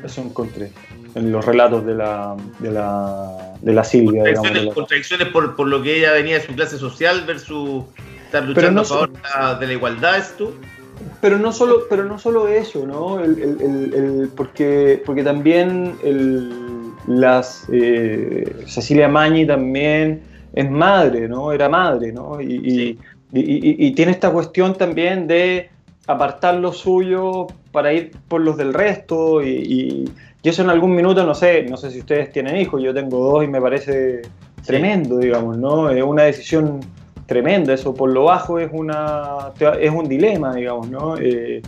[0.04, 0.72] Eso encontré
[1.15, 4.24] en los relatos de la, de la, de la Silvia.
[4.24, 7.84] digamos, Contradicciones, la- contradicciones por, por lo que ella venía de su clase social versus
[8.26, 10.52] estar luchando no a favor de la- de la igualdad, ¿es tú?
[11.19, 13.19] Pero no solo, pero no solo eso, ¿no?
[13.19, 16.52] El- el- el- porque, porque también el-
[17.08, 20.21] las eh, Cecilia Mañi también
[20.54, 21.52] es madre, ¿no?
[21.52, 22.39] Era madre, ¿no?
[22.39, 23.00] Y, y- Sí.
[23.34, 23.39] y-
[23.84, 25.69] y- y tiene esta cuestión también de
[26.08, 30.12] apartar lo suyo para ir por los del resto y,
[30.44, 33.18] y- eso en algún minuto, no sé, no sé si ustedes tienen hijos, yo tengo
[33.32, 34.22] dos y me parece
[34.66, 35.90] tremendo, digamos, ¿no?
[35.90, 36.80] Es una decisión
[37.26, 41.18] tremenda, eso por lo bajo es, una, es un dilema, digamos, ¿no?
[41.18, 41.62] Eh,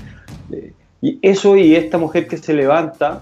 [0.51, 3.21] eh, y eso y esta mujer que se levanta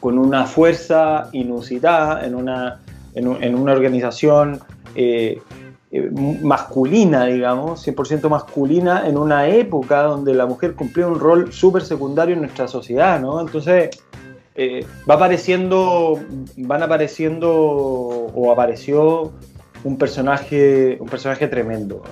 [0.00, 2.80] con una fuerza inusitada en una,
[3.14, 4.60] en, un- en una organización
[4.94, 5.40] eh,
[6.42, 12.34] masculina, digamos, 100% masculina, en una época donde la mujer cumplía un rol súper secundario
[12.34, 13.40] en nuestra sociedad, ¿no?
[13.40, 13.90] Entonces,
[14.54, 16.20] eh, va apareciendo,
[16.56, 19.32] van apareciendo o apareció
[19.84, 22.02] un personaje, un personaje tremendo,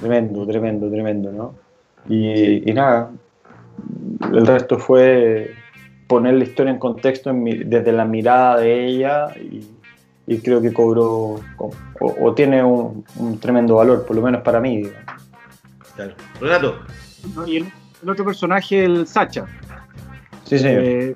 [0.00, 1.54] tremendo, tremendo, tremendo, ¿no?
[2.08, 3.10] Y, y nada,
[4.32, 5.54] el resto fue
[6.06, 9.66] poner la historia en contexto en mi- desde la mirada de ella y,
[10.26, 14.60] y creo que cobró o, o tiene un, un tremendo valor, por lo menos para
[14.60, 14.78] mí.
[14.78, 15.00] digamos.
[15.94, 16.14] Claro.
[16.40, 16.74] Renato,
[17.34, 17.46] ¿no?
[17.46, 17.66] Y el,
[18.02, 19.46] el otro personaje, el Sacha,
[20.44, 20.82] Sí, señor.
[20.84, 21.14] eh,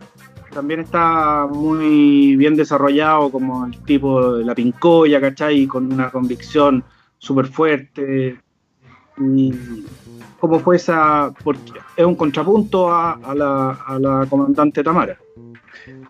[0.53, 5.67] también está muy bien desarrollado como el tipo de la pincoya, ¿cachai?
[5.67, 6.85] Con una convicción
[7.19, 8.39] súper fuerte.
[9.19, 9.55] Y
[10.39, 15.17] cómo fue esa, porque es un contrapunto a, la, comandante Tamara.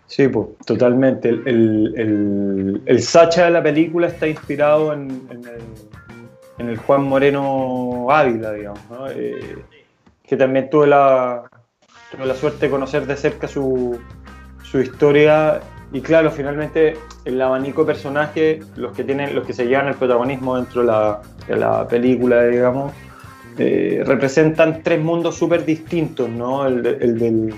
[0.07, 1.29] Sí, pues, totalmente.
[1.29, 5.23] El, el, Sacha de la película está inspirado en,
[6.61, 9.11] en el Juan Moreno Ávila, digamos, ¿no?
[9.11, 9.57] Eh,
[10.23, 11.43] que también tuve la,
[12.13, 13.99] tuve la suerte de conocer de cerca su,
[14.71, 15.61] su historia
[15.93, 19.95] y claro, finalmente el abanico de personajes, los que tienen, los que se llevan el
[19.95, 22.93] protagonismo dentro de la, de la película, digamos,
[23.59, 26.67] eh, representan tres mundos súper distintos, ¿no?
[26.67, 27.55] El, de- el del,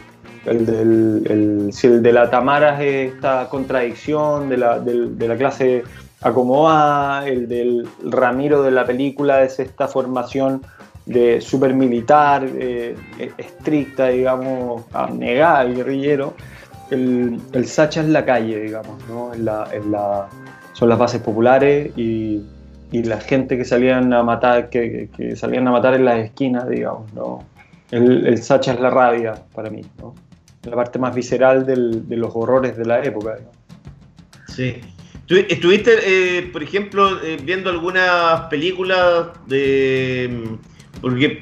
[0.46, 5.36] el, del, el- si el de la Tamara es esta contradicción de la, de la
[5.36, 5.84] clase
[6.22, 10.62] acomodada, el del Ramiro de la película es esta formación
[11.04, 12.94] de super militar, eh,
[13.36, 16.34] estricta, digamos, abnegada, guerrillero.
[16.92, 19.32] El, el Sacha es la calle, digamos, ¿no?
[19.32, 20.28] Es la- es la-
[20.74, 22.42] son las bases populares y,
[22.90, 26.68] y la gente que salían a matar, que, que- salían a matar en las esquinas,
[26.68, 27.44] digamos, ¿no?
[27.90, 30.14] El, el Sacha es la rabia para mí, ¿no?
[30.64, 33.56] La parte más visceral del- de los horrores de la época, digamos.
[34.48, 34.76] Sí.
[35.26, 40.28] ¿Tú ¿Estuviste, eh, por ejemplo, eh, viendo algunas películas de...
[40.30, 41.40] mm, Porque,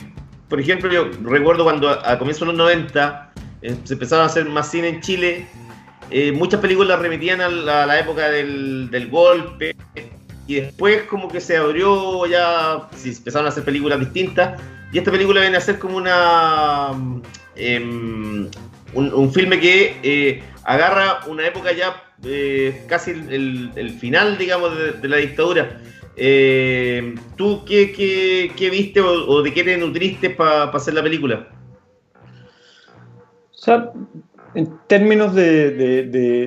[0.48, 3.29] por ejemplo, yo recuerdo cuando a, a comienzos de los 90
[3.62, 5.46] eh, se empezaron a hacer más cine en Chile,
[6.10, 9.76] eh, muchas películas remitían a la, época del, golpe
[10.46, 14.60] y después como que se abrió ya, sí, empezaron a hacer películas distintas
[14.92, 16.90] y esta película viene a ser como una...
[17.54, 18.48] em,
[18.92, 22.02] un, filme que eh, agarra una época ya
[22.88, 25.80] casi el, final, digamos, de, la dictadura.
[27.36, 31.46] ¿Tú qué, qué- qué viste o, o de qué te nutriste para hacer la película?
[33.60, 33.92] O sea,
[34.54, 35.70] en términos de,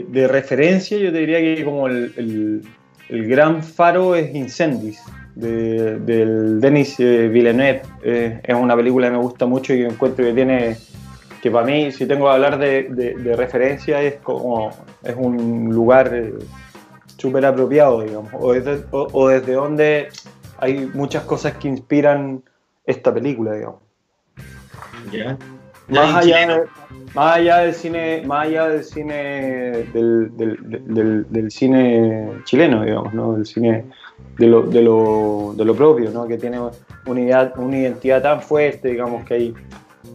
[0.09, 4.99] de- referencia, yo te diría que como el, el- gran faro es Incendis,
[5.35, 7.83] de, del Denis eh, Villeneuve.
[8.03, 10.75] Eh, es una película que me gusta mucho y que encuentro que tiene,
[11.39, 14.71] que para mí, si tengo que hablar de, referencia, es como,
[15.03, 16.33] es un lugar eh,
[17.17, 20.07] súper apropiado, digamos, o desde, o desde donde
[20.57, 22.41] hay muchas cosas que inspiran
[22.87, 23.81] esta película, digamos
[25.11, 25.37] Ya.
[25.89, 26.63] Más allá, de-
[27.13, 29.13] más allá del cine más allá del cine
[29.93, 30.57] del, del-
[30.93, 33.85] del- del cine chileno digamos no del cine
[34.37, 38.41] de lo, de lo, de lo propio no que tiene una identidad, una identidad tan
[38.41, 39.53] fuerte digamos que hay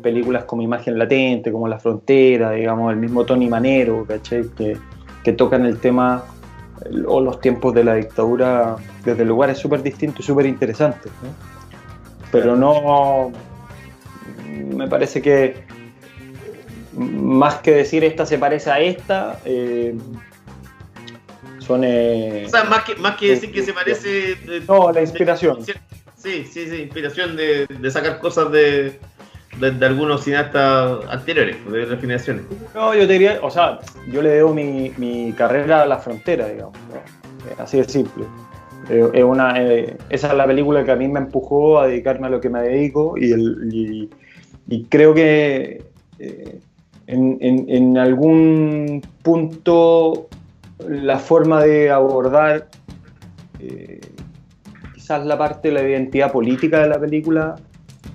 [0.03, 4.49] películas como Imagen Latente como La Frontera digamos el mismo Tony Manero ¿cachai?
[4.57, 4.77] que,
[5.23, 6.25] que tocan el tema
[7.07, 11.29] o los tiempos de la dictadura desde lugares súper distintos y súper interesantes ¿no?
[12.31, 13.31] pero no
[14.59, 15.55] me parece que
[16.95, 19.95] más que decir esta se parece a esta, eh,
[21.59, 21.83] son...
[21.85, 24.33] eh, O sea, más que, más que decir que se parece...
[24.33, 25.59] eh, no, la inspiración.
[26.17, 28.99] Sí, sí, sí, inspiración de, de sacar cosas de,
[29.61, 32.43] de, de algunos cineastas anteriores, de otras generaciones.
[32.75, 33.79] No, yo te diría, o sea,
[34.11, 36.75] yo le debo mi, mi carrera a la frontera, digamos.
[36.89, 36.97] ¿no?
[37.51, 38.25] Eh, Así de simple.
[38.91, 42.27] Eh, es una, eh, esa es la película que a mí me empujó a dedicarme
[42.27, 44.11] a lo que me dedico y, el- y-
[44.69, 45.83] y creo que
[46.19, 46.61] eh,
[47.07, 50.29] en, en- en algún punto
[50.89, 52.69] la forma de abordar
[53.61, 54.01] eh,
[54.95, 57.57] quizás la parte de la identidad política de la película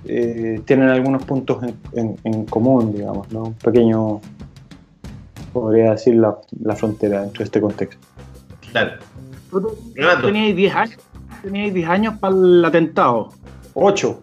[0.06, 3.44] eh, tienen algunos puntos en, en- en común, digamos, ¿no?
[3.44, 4.20] Un pequeño,
[5.52, 8.06] podría decir, la, la frontera dentro de este contexto.
[8.72, 8.92] Claro.
[10.26, 10.98] Teníais 10 años,
[11.42, 13.30] teníais 10 años para el atentado.
[13.74, 14.22] Ocho.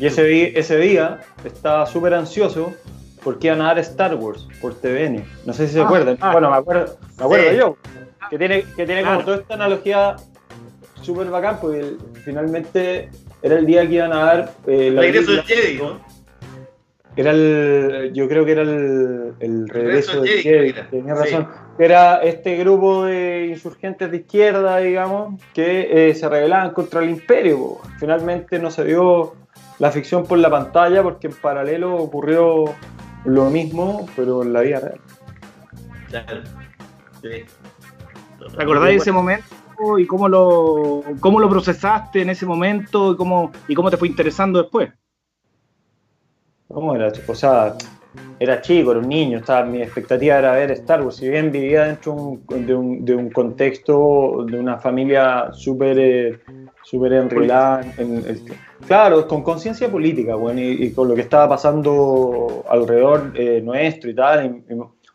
[0.00, 2.74] Y ese, ese día estaba súper ansioso
[3.22, 5.24] porque iban a dar Star Wars por TVN.
[5.46, 6.18] No sé si se Ah, acuerdan.
[6.20, 6.32] ah.
[6.32, 7.56] bueno, me acuerdo, me acuerdo Sí.
[7.56, 7.76] yo.
[8.30, 9.16] Que tiene, que tiene Claro.
[9.16, 10.16] como toda esta analogía
[11.02, 13.08] súper bacán, porque el- finalmente
[13.42, 15.42] era el día que iban a dar eh, la Regreso del.
[15.42, 16.00] Jedi, ¿no?
[17.16, 21.22] Era el, yo creo que era el, el regreso del del Jedi, tenía Sí.
[21.22, 21.48] razón.
[21.78, 27.78] Era este grupo de insurgentes de izquierda, digamos, que eh, se rebelaban contra el imperio.
[27.98, 29.34] Finalmente no se dio
[29.78, 32.64] la ficción por la pantalla porque en paralelo ocurrió
[33.24, 35.00] lo mismo, pero en la vida real.
[36.08, 36.42] Claro.
[37.22, 37.44] Sí.
[38.56, 43.16] ¿Te acordás de ese momento y cómo lo, cómo lo procesaste en ese momento y
[43.16, 44.90] cómo, y cómo te fue interesando después?
[46.68, 47.12] ¿Cómo era?
[47.26, 47.74] O sea,
[48.38, 51.16] era chico, era un niño, estaba, mi expectativa era ver Star Wars.
[51.16, 56.38] Si bien vivía dentro un- de, un, de un contexto de una familia súper eh,
[56.82, 58.42] súper enrolada, en el-
[58.86, 64.14] claro, con conciencia política, bueno, y, con lo que estaba pasando alrededor eh, nuestro y
[64.14, 64.62] tal.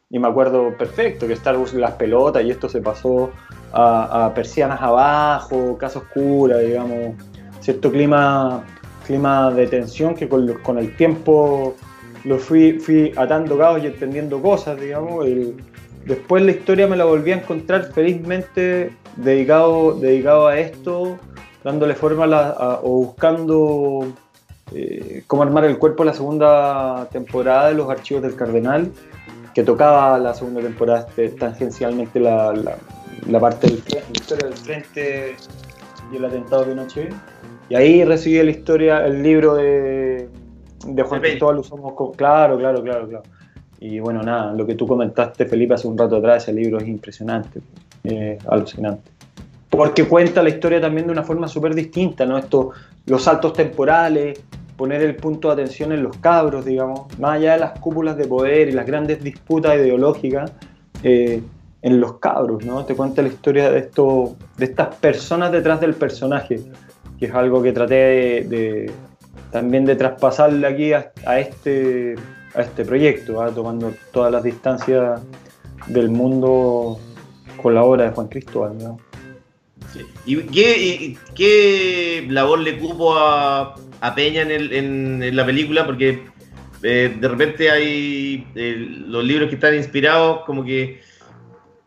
[0.10, 3.32] Y, me acuerdo perfecto que Star Wars las pelotas y esto se pasó
[3.72, 7.16] a, persianas abajo, casa oscura, digamos,
[7.62, 8.66] cierto clima,
[9.06, 11.76] clima de tensión que con, el tiempo
[12.26, 15.26] lo fui, fui atando cabos y entendiendo cosas, digamos.
[16.06, 21.18] Después la historia me la volví a encontrar felizmente dedicado, dedicado a esto,
[21.64, 24.08] dándole forma a la- a- o buscando
[24.74, 28.90] eh, cómo armar el cuerpo a la segunda temporada de los archivos del Cardenal,
[29.54, 32.78] que tocaba la segunda temporada este, tangencialmente la, la-
[33.30, 35.36] la parte del frente, la historia del frente
[36.12, 37.14] y el atentado de Pinochet.
[37.70, 40.30] Y ahí recibí la historia, el libro de,
[40.88, 43.24] de Juan Cristóbal Usamos con- Claro, claro, claro, claro.
[43.80, 46.88] Y bueno, nada, lo que tú comentaste, Felipe, hace un rato atrás, ese libro es
[46.88, 47.60] impresionante,
[48.04, 49.10] eh, alucinante.
[49.72, 52.38] Porque cuenta la historia también de una forma súper distinta, ¿no?
[52.38, 52.72] Esto,
[53.08, 54.40] los saltos temporales,
[54.76, 58.26] poner el punto de atención en los cabros, digamos, más allá de las cúpulas de
[58.28, 60.52] poder y las grandes disputas ideológicas,
[61.04, 61.42] eh,
[61.84, 62.86] en los cabros, ¿no?
[62.86, 66.60] Te cuenta la historia de, esto, de estas personas detrás del personaje,
[67.18, 68.92] que es algo que traté de, de-
[69.52, 72.16] también de traspasarle aquí a, este,
[72.56, 73.50] a este proyecto, ¿ah?
[73.54, 75.22] tomando todas las distancias
[75.88, 77.00] del mundo
[77.62, 78.98] con la obra de Juan Cristóbal, ¿no?
[80.26, 83.76] ¿Y qué, y qué labor le cupo a,
[84.16, 85.86] Peña en, el- en- la película?
[85.86, 86.24] Porque
[86.84, 88.76] eh, de repente hay eh,
[89.08, 91.02] los libros que están inspirados, como que,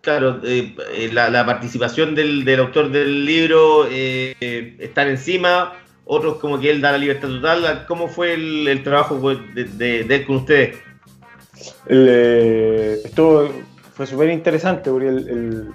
[0.00, 0.74] claro, eh,
[1.12, 5.74] la, participación del, autor del libro están encima,
[6.04, 7.84] otros como que él da la libertad total.
[7.86, 10.76] ¿Cómo fue el, trabajo pues, de, él con ustedes?
[11.86, 13.52] El, esto
[13.94, 15.74] fue súper interesante porque el,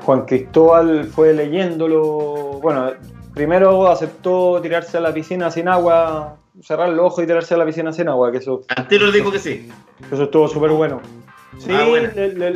[0.00, 2.58] Juan Cristóbal fue leyéndolo.
[2.62, 2.92] Bueno,
[3.34, 7.64] primero aceptó tirarse a la piscina sin agua, cerrar los ojos y tirarse a la
[7.66, 9.68] piscina sin agua, que eso, Antero dijo que sí.
[10.10, 11.00] eso estuvo súper bueno.
[11.58, 12.08] Sí, Ah, bueno.
[12.14, 12.54] le, le-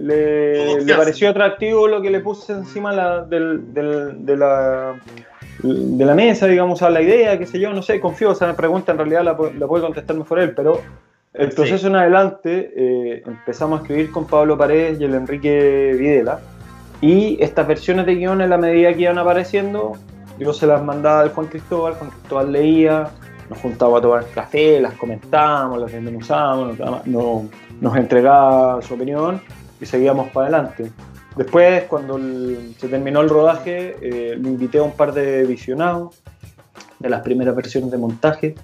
[0.00, 5.00] le- pareció atractivo lo que le puse encima la- del- del- de, la,
[5.62, 8.92] de la mesa, digamos, a la idea, qué sé yo, no sé, confío, esa pregunta
[8.92, 10.80] en realidad la, la puede contestar mejor él, pero
[11.34, 11.56] el Sí.
[11.56, 16.40] proceso en adelante eh, empezamos a escribir con Pablo Paredes y el Enrique Videla,
[17.00, 19.92] y estas versiones de guion en la medida que iban apareciendo,
[20.38, 23.08] yo se las mandaba al Juan Cristóbal, Juan Cristóbal leía,
[23.50, 27.42] nos juntábamos a tomar café, las comentábamos, las desmenuzamos, nos, nos,
[27.80, 29.40] nos entregaba su opinión
[29.80, 30.90] y seguíamos para adelante.
[31.36, 36.22] Después, cuando el- se terminó el rodaje, eh, lo invité a un par de visionados
[36.98, 38.54] de las primeras versiones de montaje,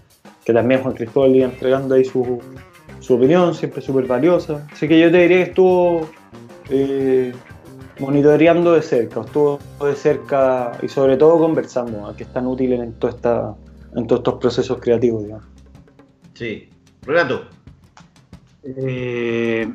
[0.48, 2.40] que también Juan Cristóbal iba entregando ahí su,
[3.00, 4.66] su opinión, siempre súper valiosa.
[4.72, 6.08] Así que yo te diría que estuvo
[6.70, 7.34] eh,
[7.98, 12.16] monitoreando de cerca, estuvo de cerca y sobre todo conversando, ¿no?
[12.16, 13.54] que es tan útil en, toda esta,
[13.94, 15.24] en todos estos procesos creativos.
[15.24, 15.44] digamos.
[16.32, 16.70] Sí.
[17.02, 17.42] Renato.
[18.64, 19.70] Eh,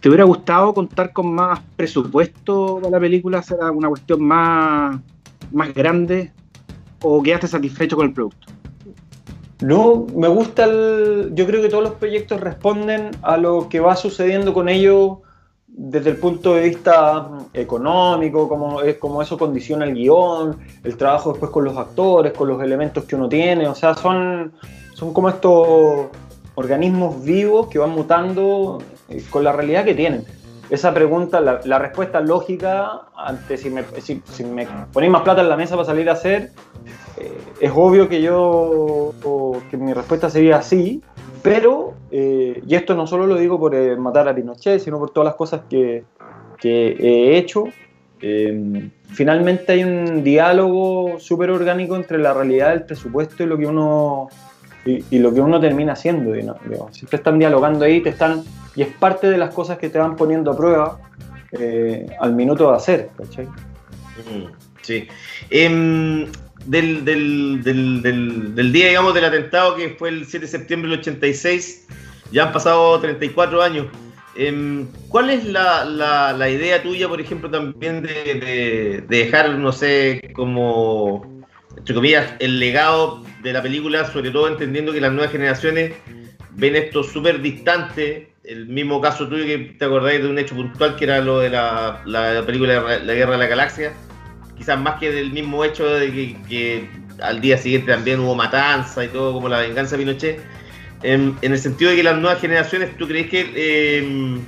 [0.00, 3.42] ¿Te hubiera gustado contar con más presupuesto para la película?
[3.42, 4.98] ¿Será una cuestión más,
[5.52, 6.32] más grande?
[7.02, 8.53] ¿O quedaste satisfecho con el producto?
[9.64, 11.30] No, me gusta el.
[11.34, 15.20] Yo creo que todos los proyectos responden a lo que va sucediendo con ellos
[15.66, 21.30] desde el punto de vista mm, económico, cómo, es, eso condiciona el guion, el trabajo
[21.30, 23.66] después con los actores, con los elementos que uno tiene.
[23.66, 24.52] O sea, son,
[24.92, 26.08] son como estos
[26.56, 30.26] organismos vivos que van mutando eh, con la realidad que tienen.
[30.68, 35.40] Esa pregunta, la, la respuesta lógica ante si me, si, si me ponéis más plata
[35.40, 36.52] en la mesa para salir a hacer,
[37.18, 41.02] eh, es obvio que yo, o que mi respuesta sería sí,
[41.42, 45.10] pero, eh, y esto no solo lo digo por eh, matar a Pinochet, sino por
[45.10, 46.04] todas las cosas que,
[46.58, 47.64] que he hecho,
[48.26, 53.66] eh, finalmente hay un diálogo súper orgánico entre la realidad del presupuesto y lo que
[53.66, 54.28] uno
[54.86, 56.32] y, lo que uno termina haciendo.
[56.32, 56.96] digamos.
[56.96, 58.42] Siempre están dialogando ahí, te están,
[58.74, 60.98] y es parte de las cosas que te van poniendo a prueba
[61.52, 63.10] eh, al minuto de hacer.
[63.16, 63.46] ¿cachai?
[63.46, 65.08] Mm, Sí.
[65.48, 66.26] Em,
[66.66, 71.00] del, del, del, del, día, digamos, del atentado que fue el 7 de septiembre del
[71.00, 71.86] 86,
[72.32, 73.86] ya han pasado 34 años.
[74.36, 80.32] Em, ¿Cuál es la, la, la idea tuya, por ejemplo, también de dejar, no sé,
[80.34, 81.44] como,
[81.76, 85.92] entre comillas, el legado de la película, sobre todo entendiendo que las nuevas generaciones
[86.50, 88.32] ven esto súper distante?
[88.42, 91.50] El mismo caso tuyo que te acordáis de un hecho puntual que era lo de
[91.50, 93.94] la, la película La Guerra de la Galaxia
[94.56, 96.88] quizás más que del mismo hecho de que,
[97.22, 100.40] al día siguiente también hubo matanza y todo como la venganza de Pinochet,
[101.02, 104.38] en, el sentido de que las nuevas generaciones, ¿tú crees que eh,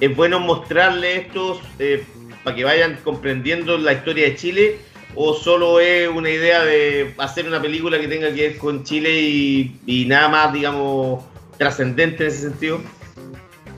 [0.00, 2.04] es bueno mostrarle estos eh,
[2.44, 4.76] para que vayan comprendiendo la historia de Chile?
[5.14, 9.20] ¿O solo es una idea de hacer una película que tenga que ver con Chile
[9.20, 11.22] y nada más, digamos,
[11.58, 12.80] trascendente en ese sentido?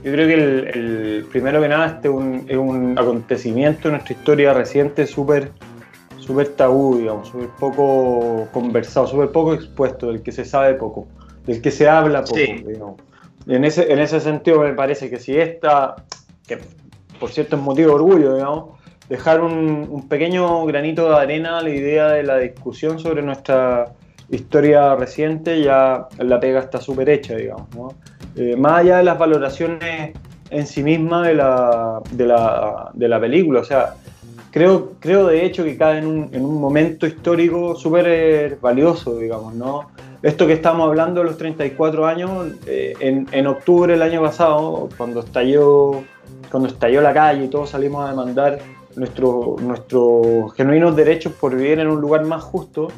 [0.04, 3.92] Yo creo que el, el- primero que nada este es un, es un acontecimiento en
[3.94, 5.50] nuestra historia reciente súper
[6.18, 11.06] súper tabú, digamos, súper poco conversado, súper poco expuesto, del que se sabe poco,
[11.46, 12.64] del que se habla poco, Sí.
[12.66, 12.96] digamos.
[13.46, 15.96] Y en ese, en ese sentido me parece que si esta,
[16.46, 16.58] que
[17.20, 18.78] por cierto es motivo de orgullo, digamos,
[19.10, 23.92] dejar un, un pequeño granito de arena a la idea de la discusión sobre nuestra
[24.30, 27.94] historia reciente, ya la pega está súper hecha, digamos, ¿no?
[28.36, 30.12] Eh, más allá de las valoraciones
[30.50, 33.94] en sí misma de la, de la, de la película, o sea,
[34.50, 39.16] creo, creo de hecho que cae en un, en un momento histórico súper eh, valioso,
[39.18, 39.88] digamos, ¿no?
[40.22, 44.88] Esto que estamos hablando de los 34 años, eh, en, en octubre del año pasado,
[44.96, 46.02] cuando estalló,
[46.50, 48.58] cuando estalló la calle y todos salimos a demandar
[48.96, 52.88] nuestro- nuestros genuinos derechos por vivir en un lugar más justo,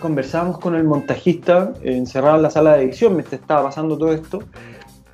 [0.00, 4.12] conversábamos con el montajista eh, encerrado en la sala de edición mientras estaba pasando todo
[4.12, 4.40] esto.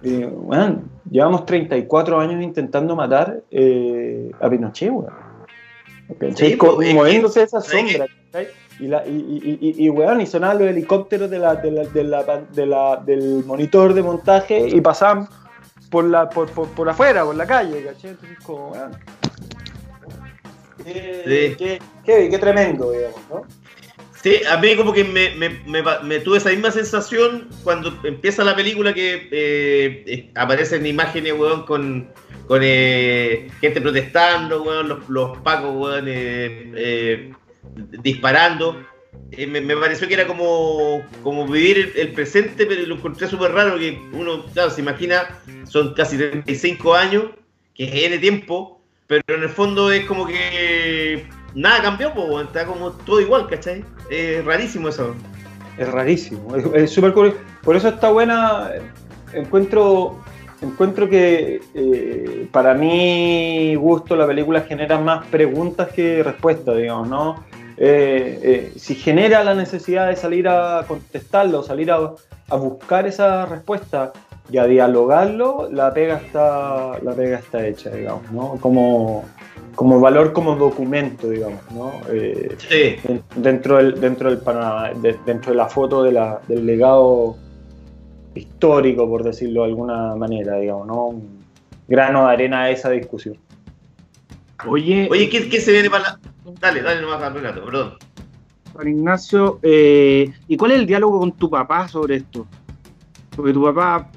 [0.02, 5.12] Y, weón, llevamos 34 años intentando matar eh, a Pinochet, weón.
[6.18, 6.58] Pues, es
[6.94, 8.06] moviéndose esa sombra.
[8.80, 11.82] Y, la, y, y, y, y, weón, y sonaban los helicópteros de la, de la,
[11.84, 15.28] de la, de la- del monitor de montaje y pasaban
[15.90, 18.12] por, la, por, por, por afuera, por la calle, ¿cachai?
[18.12, 18.90] Entonces, como, weón.
[20.82, 21.56] Qué, Sí.
[21.58, 23.42] qué, qué- qué tremendo, digamos, ¿no?
[24.22, 29.28] Sí, a mí como que me, tuve esa misma sensación cuando empieza la película que
[29.30, 32.12] eh, aparecen imágenes, weón, con,
[32.46, 37.32] con eh, gente protestando, weón, los, pacos, weón, eh, eh,
[38.02, 38.84] disparando.
[39.36, 41.02] Me, pareció que era como,
[41.48, 46.18] vivir el, presente, pero lo encontré súper raro, que uno, claro, se imagina, son casi
[46.18, 47.24] 35 años,
[47.74, 52.66] que es N tiempo, pero en el fondo es como que nada cambió, pues, está
[52.66, 53.82] como todo igual, ¿cachai?
[54.11, 55.14] Es rarísimo eso.
[55.78, 57.38] Es rarísimo, es- súper curioso.
[57.62, 58.70] Por eso está buena.
[59.32, 60.18] Encuentro,
[60.61, 67.44] encuentro que eh, para mi gusto la película genera más preguntas que respuestas, digamos, ¿no?
[67.76, 72.11] Eh, eh, si genera la necesidad de salir a contestarlo, salir a,
[72.50, 74.12] a buscar esa respuesta
[74.50, 78.58] y a dialogarlo, la pega está, la pega está hecha, digamos, ¿no?
[78.61, 79.24] Como,
[79.74, 81.92] como valor, como documento, digamos, ¿no?
[82.12, 86.40] Eh, Sí, den- dentro del, dentro del panorama, de- dentro de la foto de la-
[86.48, 87.36] del legado
[88.34, 91.06] histórico, por decirlo de alguna manera, digamos, ¿no?
[91.08, 91.44] Un
[91.88, 93.36] grano de arena a esa discusión.
[94.68, 96.20] Oye, Oye, ¿qué, qué se viene para la.?
[96.60, 97.94] Dale, dale nomás, Renato, perdón.
[98.72, 102.46] Juan Ignacio, eh, ¿y cuál es el diálogo con tu papá sobre esto?
[103.34, 104.10] Porque tu papá,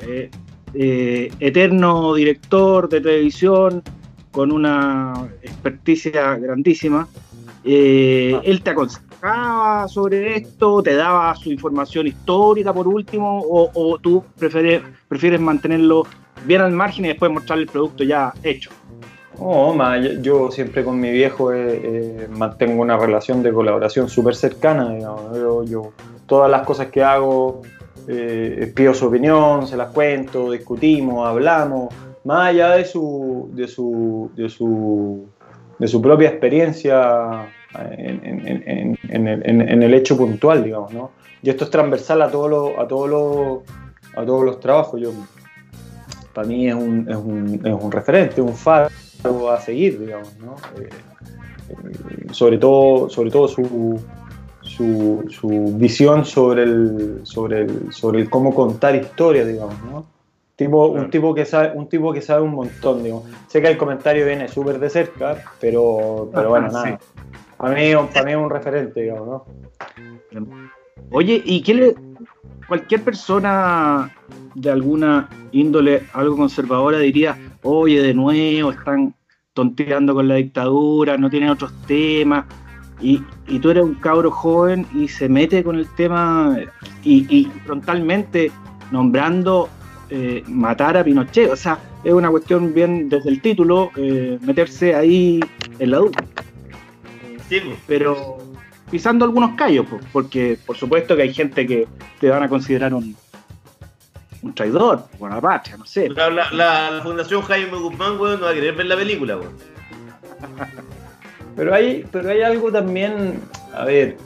[0.00, 0.30] eh,
[0.74, 3.82] eh, eterno director de televisión,
[4.30, 7.08] con una experticia grandísima,
[7.64, 8.40] eh, Ah.
[8.44, 10.82] ¿él te aconsejaba sobre esto?
[10.82, 13.40] ¿Te daba su información histórica por último?
[13.40, 16.04] ¿O, o tú prefieres, prefieres mantenerlo
[16.46, 18.70] bien al margen y después mostrarle el producto ya hecho?
[19.38, 24.08] No, ma, yo, yo siempre con mi viejo eh, eh, mantengo una relación de colaboración
[24.08, 25.34] súper cercana, digamos.
[25.36, 25.92] Yo, yo-
[26.26, 27.62] todas las cosas que hago,
[28.06, 31.92] eh, pido su opinión, se las cuento, discutimos, hablamos,
[32.24, 35.26] más allá de su, de su, de su,
[35.78, 37.46] de su propia experiencia
[37.96, 41.10] en, en- en- el, en- el hecho puntual, digamos, ¿no?
[41.42, 43.58] Y esto es transversal a todos los, a todos los,
[44.14, 45.00] a todos los trabajos.
[45.00, 45.10] Yo,
[46.34, 48.88] para mí es un, es un, es un referente, un faro
[49.50, 50.56] a seguir, digamos, ¿no?
[50.80, 50.88] Eh,
[52.32, 53.98] sobre todo, sobre todo su,
[54.62, 60.04] su, su visión sobre el, sobre el, sobre el cómo contar historias, digamos, ¿no?
[60.60, 63.24] Tipo, un, tipo que sabe, un tipo que sabe un montón, digamos.
[63.46, 67.00] Sé que el comentario viene súper de cerca, pero, pero bueno, Ajá, nada.
[67.56, 69.42] Para mí, para mí es un referente, digamos,
[70.34, 70.44] ¿no?
[71.12, 71.94] Oye, ¿y qué le.
[72.68, 74.14] Cualquier persona
[74.54, 79.14] de alguna índole algo conservadora diría, oye, de nuevo están
[79.54, 82.44] tonteando con la dictadura, no tienen otros temas.
[83.00, 86.54] Y, y tú eres un cabro joven y se mete con el tema
[87.02, 88.52] y, y frontalmente
[88.90, 89.70] nombrando
[90.10, 91.50] eh, matar a Pinochet.
[91.50, 95.40] O sea, es una cuestión bien desde el título, eh, meterse ahí
[95.78, 96.24] en la duda.
[97.48, 97.60] Sí.
[97.86, 98.38] Pero
[98.90, 101.86] pisando algunos callos, pues, porque por supuesto que hay gente que
[102.20, 103.16] te van a considerar un,
[104.42, 106.08] un traidor, buena patria, no sé.
[106.10, 109.36] La, la- la- la Fundación Jaime Guzmán, weón, no va a querer ver la película,
[109.36, 109.52] weón.
[111.56, 113.40] Pero hay, pero hay algo también,
[113.74, 114.16] a ver,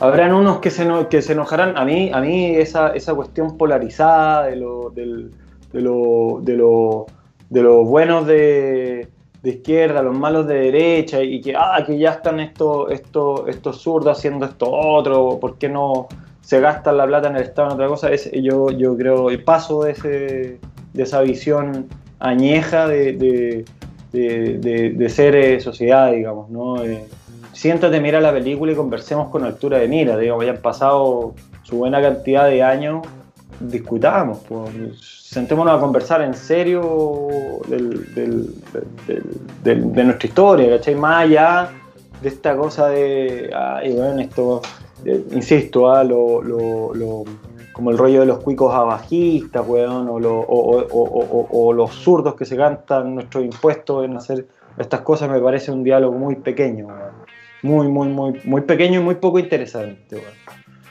[0.00, 1.76] habrán unos que se, que se enojarán.
[1.76, 5.30] A mí, a mí esa, esa cuestión polarizada de lo, del-
[5.72, 7.06] de lo, de lo,
[7.50, 9.08] de los buenos de,
[9.42, 13.80] de izquierda, los malos de derecha, y que, ah, que ya están estos, estos, estos
[13.80, 16.08] zurdos haciendo esto otro, ¿por qué no
[16.42, 18.10] se gastan la plata en el Estado en otra cosa?
[18.12, 20.58] Es, yo, yo creo, el paso de, ese,
[20.92, 21.86] de esa visión
[22.18, 23.64] añeja de, de-
[24.12, 26.84] de ser eh, sociedad, digamos, ¿no?
[26.84, 27.04] Eh,
[27.52, 31.76] siéntate, mira la película y conversemos con altura de mira, digamos, ya han pasado su
[31.78, 33.06] buena cantidad de años,
[33.60, 37.60] discutamos, pues, sentémonos a conversar en serio
[39.64, 40.94] de nuestra historia, ¿cachai?
[40.94, 41.70] Más allá
[42.20, 44.62] de esta cosa de, ay, bueno, esto,
[45.04, 46.04] eh, insisto, ah,
[47.72, 52.44] como el rollo de los cuicos abajistas, weón, o- o- o- o los zurdos que
[52.44, 54.46] se cantan nuestros impuestos en hacer
[54.78, 57.11] estas cosas, me parece un diálogo muy pequeño, weón.
[57.62, 60.32] Muy, muy, muy, muy pequeño y muy poco interesante, weón.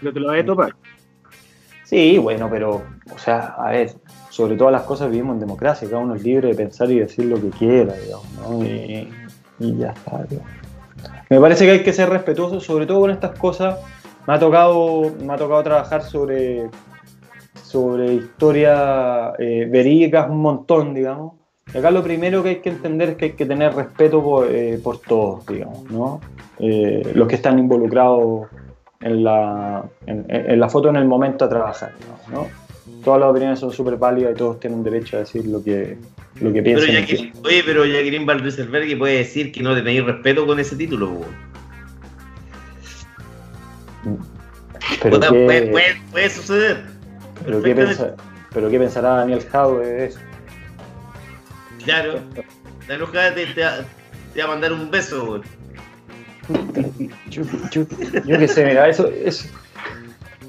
[0.01, 0.75] Lo que lo vas a topar.
[1.83, 3.91] Sí, bueno, pero, o sea, a ver,
[4.29, 7.25] sobre todas las cosas vivimos en democracia, cada uno es libre de pensar y decir
[7.25, 8.63] lo que quiera, digamos, ¿no?
[8.63, 9.09] Y,
[9.59, 10.51] y ya está, digamos.
[11.29, 13.79] Me parece que hay que ser respetuoso, sobre todo con estas cosas.
[14.27, 16.69] Me ha tocado, me ha tocado trabajar sobre,
[17.63, 21.40] sobre historia eh, verídicas un montón, digamos.
[21.73, 24.47] Y acá lo primero que hay que entender es que hay que tener respeto por,
[24.51, 26.19] eh, por todos, digamos, ¿no?
[26.59, 28.47] Eh, los que están involucrados
[28.99, 31.93] en la, en, en la foto en el momento a trabajar,
[32.31, 32.47] ¿no?
[33.03, 35.97] Todas las opiniones son súper válidas y todos tienen derecho a decir lo que,
[36.39, 36.89] lo que Pero piensan.
[36.89, 41.21] y Jacqueline, oye, pero Jacqueline Valdreserberghi puede decir que no tenéis respeto con ese título.
[45.01, 46.83] Pero qué- puede, puede- puede suceder.
[47.45, 48.03] pero qué Perfectamente.
[48.17, 50.19] pensa- pero qué pensará Daniel Jadwe de eso.
[51.83, 52.19] Claro.
[52.87, 53.79] La enojada te, te, va-
[54.33, 55.43] te va a mandar un beso, weón.
[57.29, 57.83] Yo, yo,
[58.25, 59.47] yo qué sé, mira, eso, eso-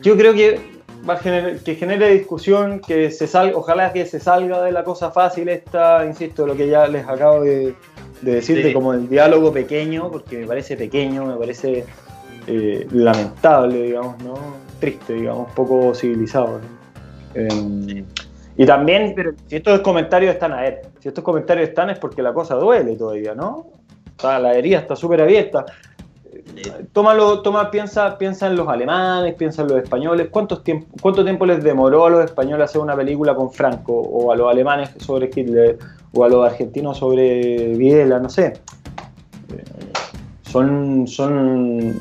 [0.01, 0.61] yo creo que
[1.09, 4.83] va a generar, que genere discusión, que se salga, ojalá que se salga de la
[4.85, 7.75] cosa fácil esta, insisto, lo que ya les acabo de,
[8.21, 8.63] de decir, Sí.
[8.63, 11.85] de como el diálogo pequeño, porque me parece pequeño, me parece
[12.49, 14.35] eh, lamentable, digamos, ¿no?
[14.81, 16.59] Triste, digamos, poco civilizado.
[16.59, 16.83] ¿no?
[17.35, 18.05] Eh,
[18.57, 19.15] y también,
[19.47, 22.97] si estos comentarios están a ver, si estos comentarios están es porque la cosa duele
[22.97, 23.67] todavía, ¿no?
[24.19, 25.65] O sea, la herida está súper abierta.
[26.93, 30.29] Tómalo, toma, piensa, piensa en los alemanes, piensa en los españoles.
[30.31, 33.93] ¿Cuántos tiempo, ¿Cuánto tiempo les demoró a los españoles hacer una película con Franco?
[33.93, 35.79] O a los alemanes sobre Hitler,
[36.13, 38.55] o a los argentinos sobre Videla, no sé.
[40.43, 41.97] Son, son,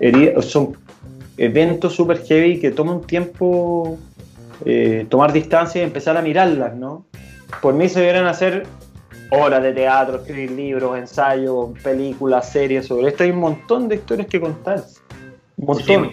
[0.00, 0.76] heridas- son
[1.36, 3.96] eventos súper heavy que toma un tiempo
[4.64, 7.06] eh, tomar distancia y empezar a mirarlas, ¿no?
[7.62, 8.66] Por mí se deberían hacer
[9.30, 13.24] horas de teatro, escribir libros, ensayos, películas, series sobre esto.
[13.24, 14.82] Hay un montón de historias que contar.
[15.56, 16.10] Un montón.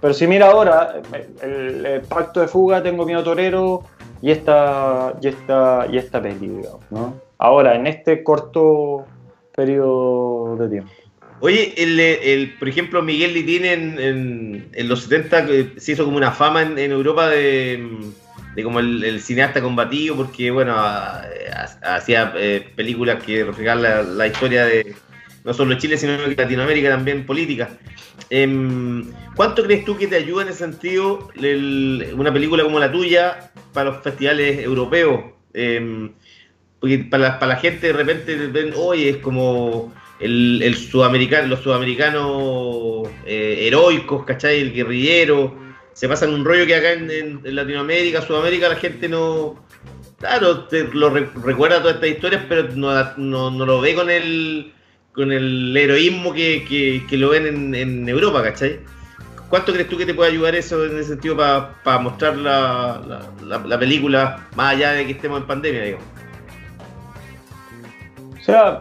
[0.00, 1.00] Pero si mira ahora,
[1.42, 3.82] el, el pacto de fuga, tengo miedo torero
[4.22, 7.14] y esta, y esta, y esta peli, digamos, ¿no?
[7.38, 9.04] Ahora, en este corto
[9.54, 10.90] periodo de tiempo.
[11.40, 16.32] Oye, el, el, por ejemplo, Miguel Litín en, los 70 eh, se hizo como una
[16.32, 17.86] fama en, Europa de,
[18.56, 20.74] de como el, cineasta combativo, porque, bueno,
[21.82, 24.94] hacía eh, películas que reflejaban la, historia de
[25.44, 27.70] no solo Chile, sino de Latinoamérica también política.
[28.30, 29.04] Em,
[29.36, 31.30] ¿Cuánto crees tú que te ayuda en ese sentido
[32.14, 35.20] una película como la tuya para los festivales europeos?
[35.54, 36.12] Em,
[36.80, 43.08] porque para para la gente de repente ven, oye, es como el, sudamericano, los sudamericanos
[43.24, 44.60] eh, heroicos, ¿cachai?
[44.60, 45.54] El guerrillero.
[45.92, 49.64] Se pasan un rollo que acá en, Latinoamérica, Sudamérica, la gente no.
[50.18, 54.10] Claro, te lo re- recuerda todas estas historias, pero no, no- no lo ve con
[54.10, 54.72] el
[55.12, 56.64] con el heroísmo que,
[57.08, 58.78] que- lo ven en, Europa, ¿cachai?
[59.48, 63.30] ¿Cuánto crees tú que te puede ayudar eso en ese sentido para mostrar la, la-
[63.58, 66.06] la- la película más allá de que estemos en pandemia, digamos?
[68.40, 68.80] O sea,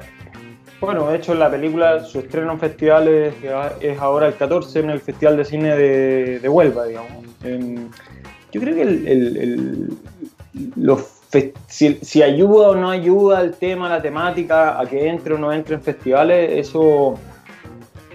[0.80, 3.34] Bueno, de hecho la película, su estreno en festivales
[3.82, 7.26] es ahora el 14 en el Festival de Cine de, Huelva, digamos.
[8.52, 9.90] Yo creo que el,
[11.68, 15.76] si, ayuda o no ayuda el tema, la temática, a que entre o no entre
[15.76, 17.16] en festivales, eso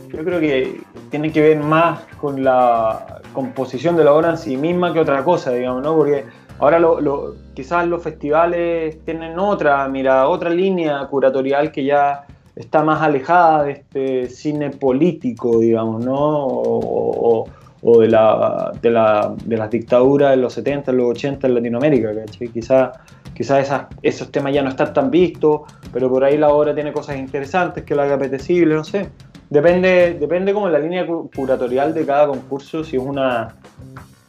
[0.08, 4.56] yo creo que tiene que ver más con la composición de la obra en sí
[4.56, 5.96] misma que otra cosa, digamos, ¿no?
[5.96, 6.24] Porque
[6.58, 12.24] ahora lo- lo- quizás los festivales tienen otra, mira, otra línea curatorial que ya
[12.54, 16.14] está más alejada de este cine político, digamos, ¿no?
[16.46, 17.48] O, o-
[17.84, 22.14] o de, la, de, la, de las dictaduras de los 70, los 80 en Latinoamérica,
[22.14, 22.48] ¿cachai?
[22.50, 22.92] Quizás
[23.34, 27.16] esas- esos temas ya no están tan vistos, pero por ahí la obra tiene cosas
[27.16, 29.08] interesantes que la haga apetecible, no sé.
[29.50, 33.52] Depende, depende como la línea cu- curatorial de cada concurso, si es una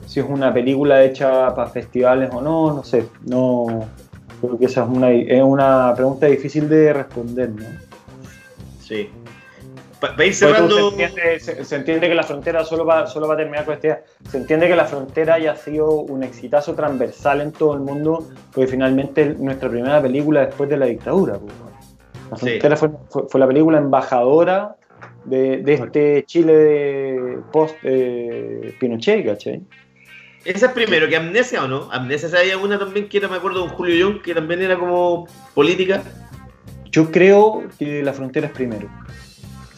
[0.05, 3.05] si es una película hecha para festivales o no, no sé.
[3.25, 3.85] No
[4.41, 7.65] creo que esa es una, es una pregunta difícil de responder, ¿no?
[8.93, 9.09] Sí.
[10.17, 10.75] Pues cerrando.
[10.91, 13.73] se, entiende, se- se entiende que la frontera solo va, solo va a terminar con
[13.75, 14.03] este día.
[14.29, 18.67] Se entiende que la frontera haya sido un exitazo transversal en todo el mundo, porque
[18.67, 21.37] finalmente es nuestra primera película después de la dictadura.
[21.39, 21.53] pues.
[22.31, 24.75] La frontera fue, fue- fue la película embajadora
[25.23, 29.61] de, de este Chile de post eh, Pinochet, ¿cachai?
[30.43, 31.89] Esa es primero, que Amnesia o no.
[31.93, 35.25] Amnesia había una también que era, me acuerdo, con Julio Young, que también era como
[35.53, 36.03] política.
[36.93, 38.87] Yo creo que la frontera es primero.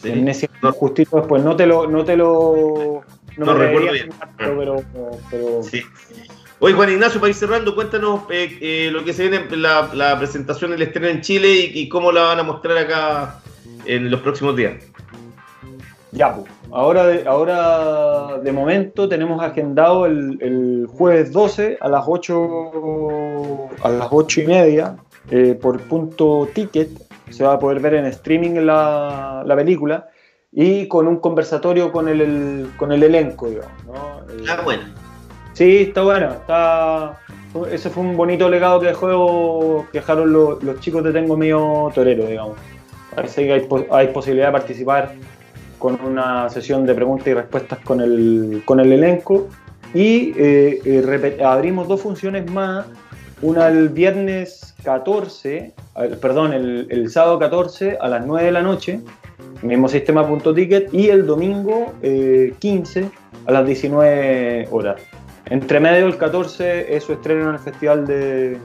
[0.02, 0.12] Sí.
[0.12, 0.70] Amnesia No.
[0.72, 1.42] justito después.
[1.42, 3.00] No te lo, no te lo,
[3.38, 4.10] No me recuerdo bien.
[4.38, 4.82] pero,
[5.30, 5.82] pero Sí.
[6.58, 10.16] Oye, Juan Ignacio, para ir cerrando, cuéntanos eh, eh, lo que se viene, la, la
[10.18, 13.40] presentación del estreno en Chile y, y cómo la van a mostrar acá
[13.86, 14.74] en los próximos días.
[16.12, 16.50] Ya, pues.
[16.72, 23.88] Ahora de, ahora de momento tenemos agendado el, el jueves 12 a las 8, a
[23.90, 24.96] las 8 y media
[25.30, 26.88] eh, por punto ticket.
[27.30, 30.08] Se va a poder ver en streaming la, la película
[30.52, 33.84] y con un conversatorio con el, el- con el elenco, digamos.
[33.86, 34.20] ¿no?
[34.32, 34.82] Eh, Ah, bueno.
[35.52, 36.28] Sí, está bueno.
[36.32, 37.18] Está...
[37.72, 41.90] Ese fue un bonito legado que dejó, que dejaron los, los chicos de Tengo Mío
[41.94, 42.56] Torero, digamos.
[43.14, 45.14] Parece que hay, hay posibilidad de participar
[45.78, 49.48] con una sesión de preguntas y respuestas con el, con el elenco.
[49.94, 52.84] Y eh, eh, abrimos dos funciones más.
[53.40, 55.74] Una el viernes 14, eh,
[56.22, 59.00] perdón, el, el sábado 14 a las 9 de la noche,
[59.62, 63.10] mismo sistema punto ticket, y el domingo eh, 15
[63.46, 65.02] a las 19 horas.
[65.46, 68.58] Entre medio, el 14 es su estreno en el Festival de,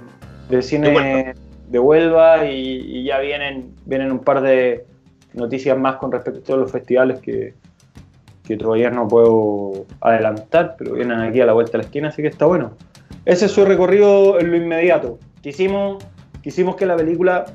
[0.50, 1.34] de Cine De Huelva.
[1.70, 4.86] de Huelva y, y ya vienen, vienen un par de
[5.34, 7.56] noticias más con respecto a los festivales que,
[8.46, 12.22] que todavía no puedo adelantar, pero vienen aquí a la vuelta de la esquina, así
[12.22, 12.74] que está bueno.
[13.26, 15.18] Ese es su recorrido en lo inmediato.
[15.42, 16.04] Quisimos,
[16.44, 17.46] quisimos que la película,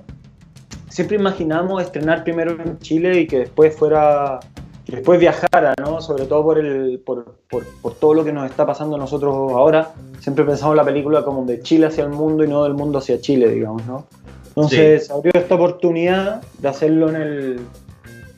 [0.88, 4.40] siempre imaginamos estrenar primero en Chile y que después fuera
[4.84, 6.00] que después viajara, ¿no?
[6.00, 9.34] Sobre todo por, el, por, por, por todo lo que nos está pasando a nosotros
[9.52, 9.90] ahora.
[10.20, 13.20] Siempre pensamos la película como de Chile hacia el mundo y no del mundo hacia
[13.20, 14.06] Chile, digamos, ¿no?
[14.48, 17.60] Entonces abrió esta oportunidad de hacerlo en el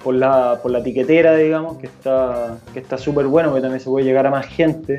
[0.03, 3.90] por la, por la tiquetera, digamos, que está que está súper bueno, que también se
[3.90, 4.99] puede llegar a más gente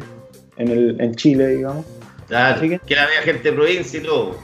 [0.58, 1.84] en, el, en Chile, digamos.
[2.28, 4.36] Claro, Así que- que la vea gente de provincia y todo.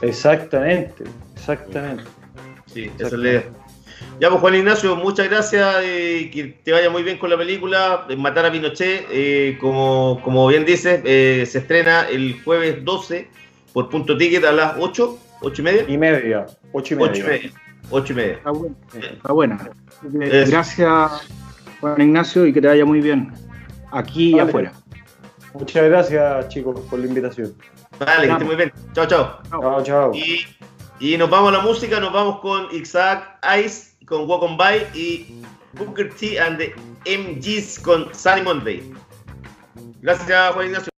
[0.00, 2.04] Exactamente, exactamente.
[2.66, 3.44] Sí, esa es la idea.
[4.20, 5.76] Ya, pues Juan Ignacio, muchas gracias.
[5.82, 8.06] eh, que te vaya muy bien con la película.
[8.08, 13.28] eh, Matar a Pinochet, eh, como, como bien dices, eh, se estrena el jueves 12
[13.72, 15.84] por punto ticket a las 8, 8 y media.
[15.88, 17.10] Y media, ocho y media.
[17.10, 17.50] 8 y media.
[17.90, 18.32] 8 y media.
[18.34, 18.74] Está buena.
[18.94, 19.70] Está buena.
[20.20, 20.50] Eso.
[20.50, 21.10] Gracias,
[21.80, 23.32] Juan Ignacio, y que te vaya muy bien.
[23.92, 24.72] Aquí y afuera.
[25.54, 27.54] Muchas gracias, chicos, por la invitación.
[27.98, 28.72] Vale, que esté muy bien.
[28.92, 29.38] Chao, chao.
[29.50, 30.14] Chao, chao.
[30.14, 30.46] Y,
[31.00, 34.86] y nos vamos a la música, nos vamos con Isaac Ice, con Walk On By
[34.94, 35.42] y
[35.74, 36.74] Booker T and the
[37.06, 38.82] MGs con Sunny Monday.
[40.00, 40.95] Gracias, Juan Ignacio.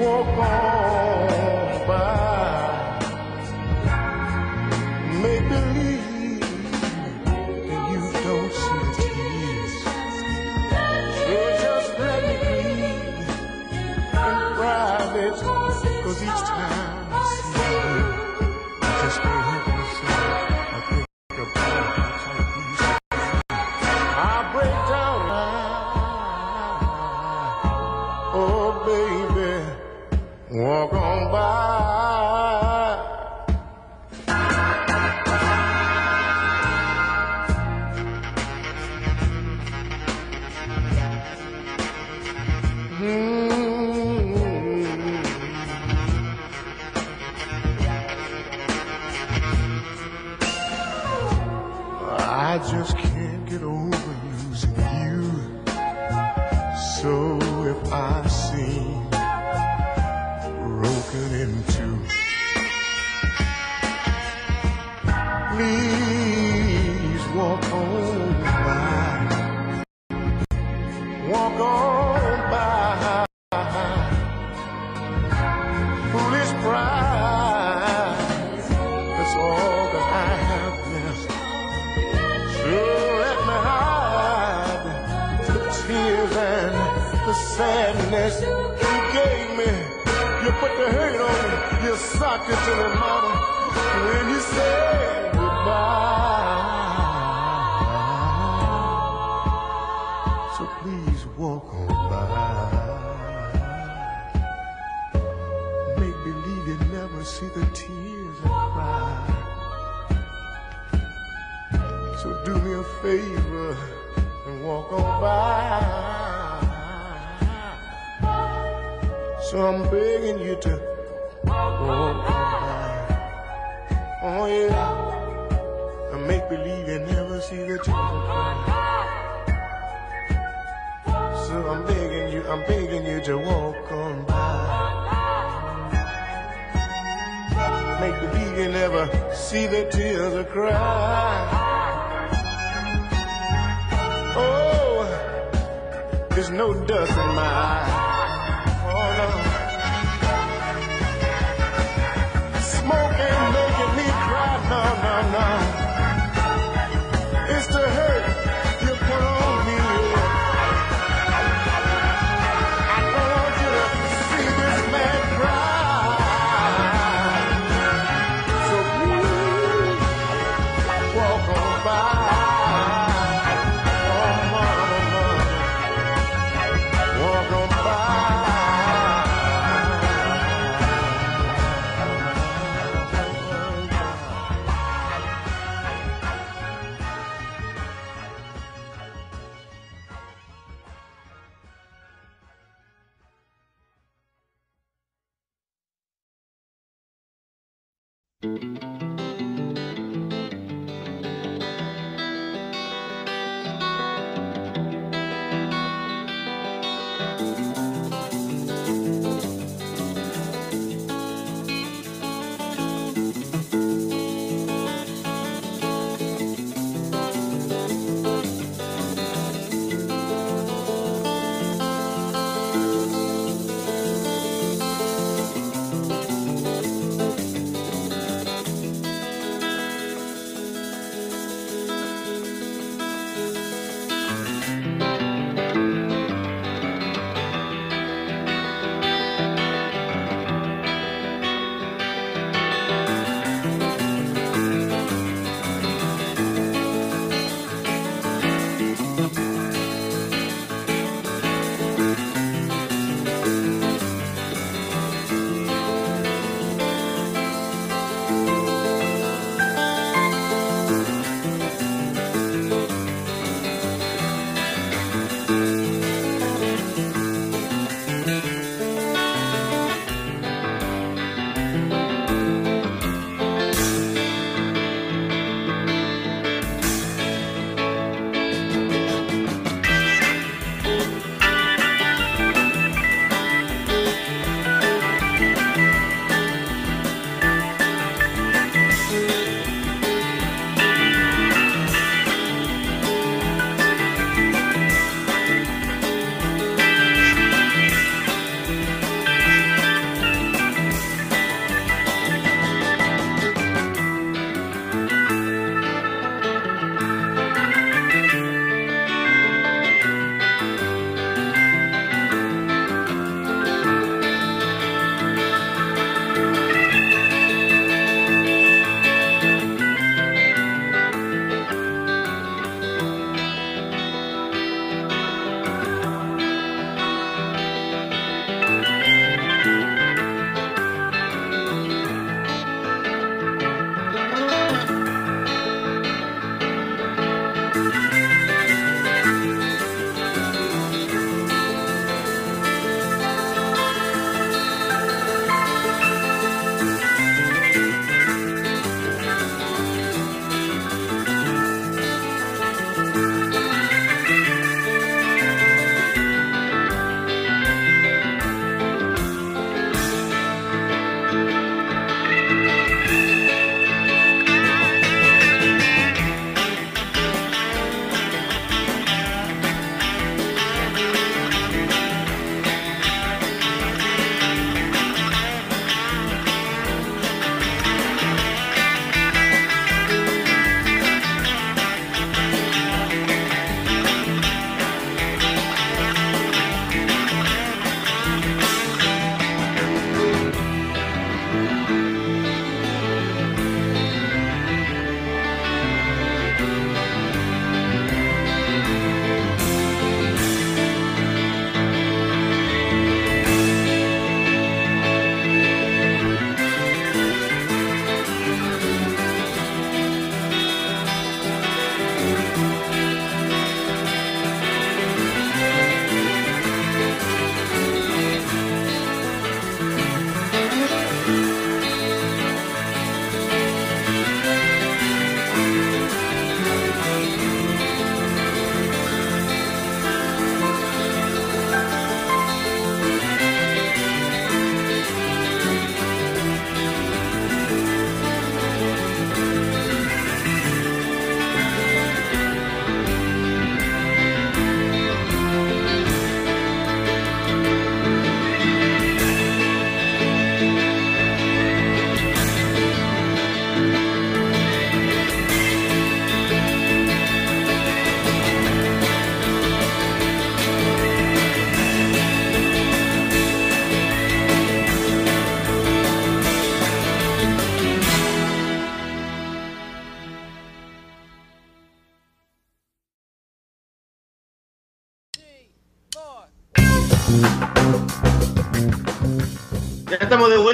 [0.00, 0.99] walk on.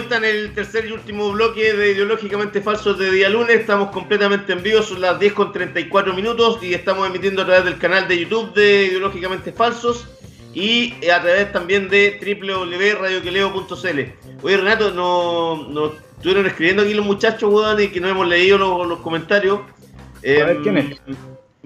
[0.07, 3.59] Vuelta en el tercer y último bloque de Ideológicamente Falsos de día lunes.
[3.59, 7.65] Estamos completamente en vivo, son las 10 con 34 minutos y estamos emitiendo a través
[7.65, 10.07] del canal de YouTube de Ideológicamente Falsos
[10.55, 14.01] y a través también de www.radioqueleo.cl.
[14.43, 18.59] Oye, Renato, nos no, estuvieron escribiendo aquí los muchachos, weón, y que no hemos leído
[18.59, 19.59] los, los comentarios.
[19.59, 19.65] A
[20.23, 21.01] ver, Em, ¿quién es?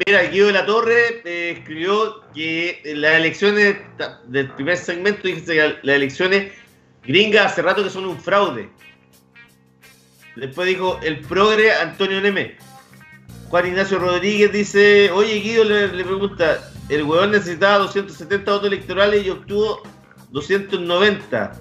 [0.06, 3.76] Mira, Guido de la Torre eh, escribió que las elecciones
[4.28, 6.52] del primer segmento, dijiste que las elecciones
[7.02, 8.70] gringas hace rato que son un fraude.
[10.36, 12.56] Después dijo el progre Antonio Neme.
[13.48, 19.26] Juan Ignacio Rodríguez dice, oye Guido le, le pregunta, el huevón necesitaba 270 votos electorales
[19.26, 19.82] y obtuvo
[20.30, 21.52] 290.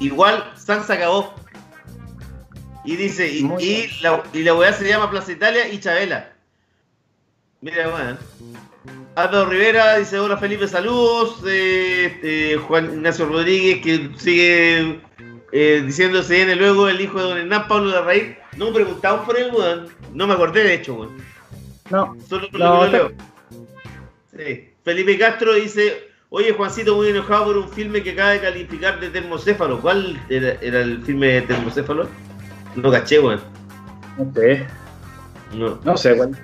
[0.00, 1.34] Igual Sanz acabó.
[2.84, 3.42] Y dice, y,
[4.00, 6.35] la, y la weá se llama Plaza Italia y Chabela.
[7.60, 8.18] Mira, bueno.
[9.14, 11.42] Álvaro Rivera dice, hola Felipe, saludos.
[11.46, 15.00] Eh, este, Juan Ignacio Rodríguez que sigue
[15.52, 16.20] eh, diciendo
[16.56, 18.36] luego el hijo de don Hernán Pablo de Raíz.
[18.56, 19.88] No me preguntaban por él, weón.
[20.12, 21.16] No me acordé de hecho, weón.
[21.90, 23.12] No, Solo por No, lo que lo leo.
[24.36, 24.70] Sí.
[24.84, 29.08] Felipe Castro dice, oye Juancito muy enojado por un filme que acaba de calificar de
[29.08, 29.80] termocéfalo.
[29.80, 32.06] ¿Cuál era, era el filme de termocéfalo?
[32.76, 33.40] No caché, weón.
[34.18, 34.66] no sé.
[35.54, 35.80] No.
[35.82, 36.36] No sé, bueno.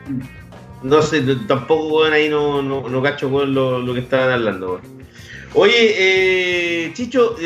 [0.82, 4.80] No sé, tampoco, ahí no, no, no cacho, weón, lo, lo que estaban hablando.
[5.54, 7.36] Oye, eh, Chicho.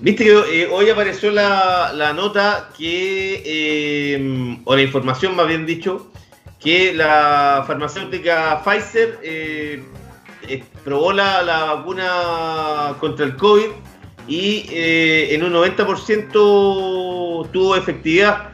[0.00, 5.66] Viste que eh, hoy apareció la, la nota que, eh, o la información más bien
[5.66, 6.12] dicho,
[6.60, 9.82] que la farmacéutica Pfizer eh,
[10.84, 13.70] probó la, la vacuna contra el COVID
[14.28, 18.52] y en un 90% tuvo efectividad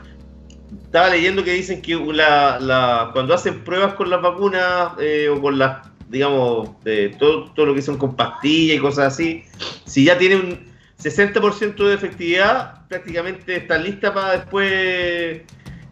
[0.94, 5.40] estaba leyendo que dicen que la, la- cuando hacen pruebas con las vacunas eh, o
[5.42, 5.78] con las,
[6.08, 9.42] digamos, eh, todo, todo lo que son con pastillas y cosas así,
[9.84, 10.58] si ya tiene un
[11.02, 15.40] 60% de efectividad, prácticamente está lista para después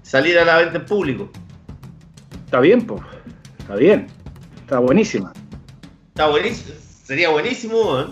[0.03, 1.33] salir a la venta en público.
[2.45, 3.03] Está bien, pues.
[3.59, 4.07] Está bien.
[4.61, 5.33] Está buenísima.
[6.11, 8.07] Está buenísimo, sería buenísimo, ¿eh?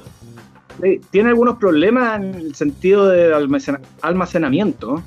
[0.83, 5.05] Sí, Tiene algunos problemas en el sentido de almacena- almacenamiento,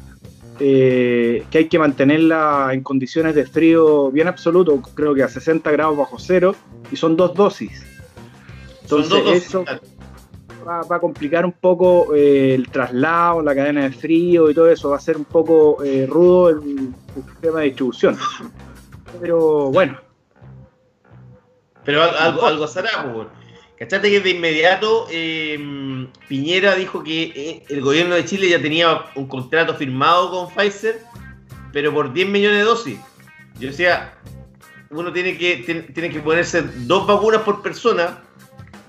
[0.59, 5.69] eh, que hay que mantenerla en condiciones de frío bien absoluto, creo que a 60
[5.71, 6.55] grados bajo cero,
[6.91, 7.85] y son dos dosis.
[8.83, 9.81] Entonces, dos dosis, eso claro.
[10.67, 14.69] va, va a complicar un poco eh, el traslado, la cadena de frío y todo
[14.69, 16.57] eso, va a ser un poco eh, rudo el,
[17.15, 18.17] el sistema de distribución.
[19.21, 19.97] Pero bueno,
[21.85, 23.27] Pero al- algo, algo será, pues.
[23.83, 29.07] ¿Cachate que de inmediato eh, Piñera dijo que eh, el gobierno de Chile ya tenía
[29.15, 31.01] un contrato firmado con Pfizer,
[31.73, 32.97] pero por 10 millones de dosis?
[33.59, 34.13] Yo decía,
[34.89, 35.57] uno tiene que,
[35.93, 38.21] tiene, que ponerse dos vacunas por persona,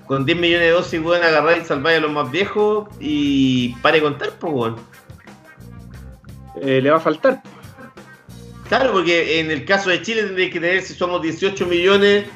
[0.05, 3.99] con 10 millones de dosis pueden agarrar y salvar a los más viejos y pare
[3.99, 4.75] contar, pues, weón.
[6.61, 7.43] eh, le va a faltar.
[8.69, 12.27] Claro, porque en el caso de Chile tendréis que tener, si somos 18 millones,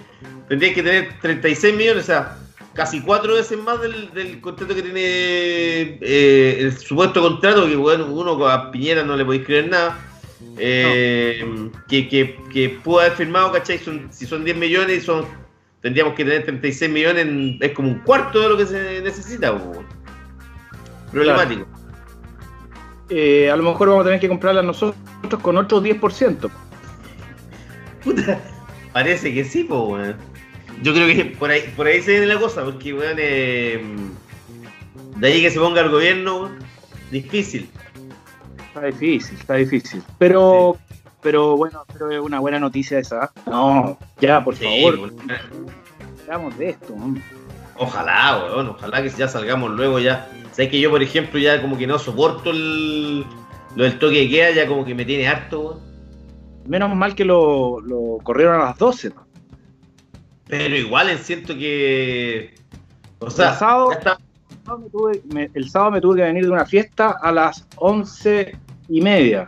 [0.50, 2.39] tendríais que tener 36 millones, o sea,
[2.80, 5.02] casi cuatro veces más del, del contrato que tiene
[6.00, 9.98] eh, el supuesto contrato, que bueno, uno a Piñera no le podéis creer nada,
[10.58, 13.80] eh, que, que, que pudo haber firmado, ¿cachai?
[13.80, 15.26] Son- si son 10 millones y son,
[15.82, 19.54] tendríamos que tener 36 millones, en- es como un cuarto de lo que se necesita,
[21.12, 21.68] problemático.
[23.10, 24.96] Eh, a lo mejor vamos a tener que comprarla nosotros
[25.42, 26.50] con otro 10%.
[28.06, 28.40] Puta,
[28.94, 30.39] parece que sí, pues, weón.
[30.82, 33.82] Yo creo que por ahí, por ahí se viene la cosa, porque, weón, eh,
[35.18, 36.50] de ahí que se ponga el gobierno,
[37.12, 37.70] difícil.
[38.68, 40.02] Está difícil, está difícil.
[40.18, 40.78] Pero,
[41.22, 43.32] pero bueno, pero es una buena noticia esa.
[43.46, 45.12] No, ya, por Sí, favor,
[46.22, 46.94] hablamos de esto.
[46.94, 47.22] hombre.
[47.76, 50.30] Ojalá, weón, ojalá que ya salgamos luego ya.
[50.52, 53.22] Sabes que yo, por ejemplo, ya como que no soporto el,
[53.76, 55.80] lo del toque de queda, ya como que me tiene harto, weón.
[56.68, 59.10] Menos mal que lo, lo corrieron a las 12.
[59.10, 59.28] ¿no?
[60.50, 62.54] Pero igual siento que.
[63.20, 64.18] O sea, El sábado- está-
[64.50, 67.32] El sábado me tuve- me- el sábado me tuve que venir de una fiesta a
[67.32, 68.56] las once
[68.90, 69.48] y media.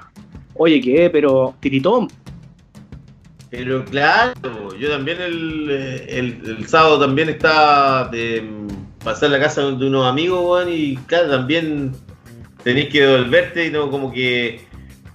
[0.56, 1.10] Oye, ¿qué?
[1.10, 2.08] Pero tiritón.
[3.50, 5.70] Pero claro, yo también el,
[6.08, 8.50] el, el sábado también estaba de
[9.04, 11.92] pasar a la casa de unos amigos, weón, y claro, también
[12.64, 14.62] tenés que devolverte y no como que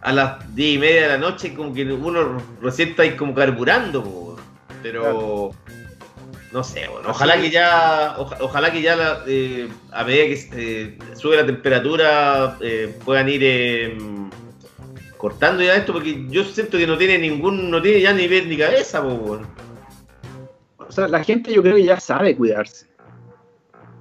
[0.03, 3.35] a las diez y media de la noche como que uno recién está ahí como
[3.35, 4.37] carburando, weón.
[4.83, 5.51] pero
[6.57, 10.49] no sé, bueno, ojalá que ya, oja- ojalá que ya la, eh, a medida que
[10.55, 13.99] eh, sube la temperatura eh, puedan ir eh,
[15.19, 18.47] cortando ya esto porque yo siento que no tiene ningún, no tiene ya ni pies
[18.47, 19.39] ni cabeza, po.
[20.79, 22.87] O sea, la gente yo creo que ya sabe cuidarse.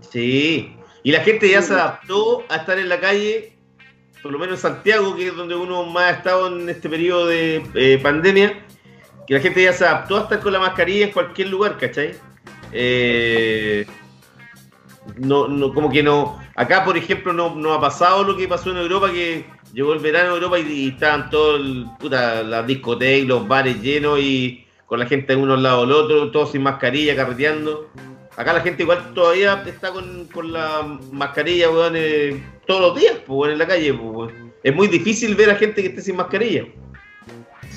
[0.10, 0.78] Sí.
[1.03, 3.58] Y la gente ya se adaptó a estar en la calle,
[4.24, 7.27] por lo menos en Santiago, que es donde uno más ha estado en este periodo
[7.27, 8.64] de eh, pandemia,
[9.27, 12.15] que la gente ya se adaptó a estar con la mascarilla en cualquier lugar, ¿cachai?
[12.77, 13.85] Eh,
[15.18, 16.38] no, no, como que no.
[16.56, 19.99] Acá, por ejemplo, no, no ha pasado lo que pasó en Europa, que llegó el
[19.99, 21.61] verano en Europa y, y estaban todos
[22.11, 26.31] las discotecas, los bares llenos y con la gente de uno al lado del otro,
[26.31, 27.89] todos sin mascarilla, carreteando.
[28.35, 33.14] Acá la gente igual todavía está con, con la mascarilla, weón, eh, todos los días,
[33.26, 34.34] pues, weón, en la calle, pues.
[34.64, 36.65] Es muy difícil ver a gente que esté sin mascarilla.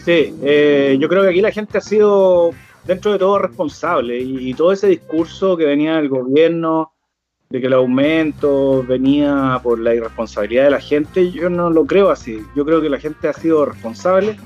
[0.05, 2.51] Sí, eh, yo creo que aquí la gente ha sido,
[2.89, 6.95] dentro de todo, responsable y, todo ese discurso que venía del gobierno
[7.51, 12.11] de que el aumento venía por la irresponsabilidad de la gente, yo no lo creo
[12.11, 12.41] así.
[12.57, 14.37] Yo creo que la gente ha sido responsable.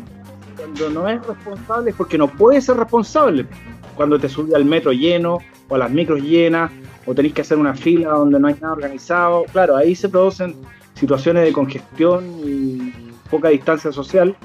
[0.56, 3.46] Cuando no es responsable es porque no puede ser responsable.
[3.94, 5.38] Cuando te subes al metro lleno
[5.68, 6.72] o a las micros llenas
[7.06, 9.44] o tenés que hacer una fila donde no hay nada organizado.
[9.52, 10.56] Claro, ahí se producen
[10.94, 12.92] situaciones de congestión y
[13.30, 14.36] poca distancia social.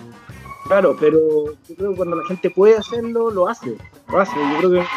[0.68, 1.18] Claro, pero
[1.68, 3.78] yo creo que cuando la gente puede hacerlo, lo hace.
[4.10, 4.36] Lo hace.
[4.36, 4.78] Yo creo que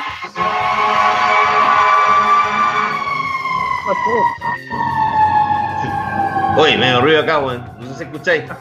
[6.56, 7.64] Oye, me ruido acá, weón.
[7.78, 8.50] No sé si escucháis.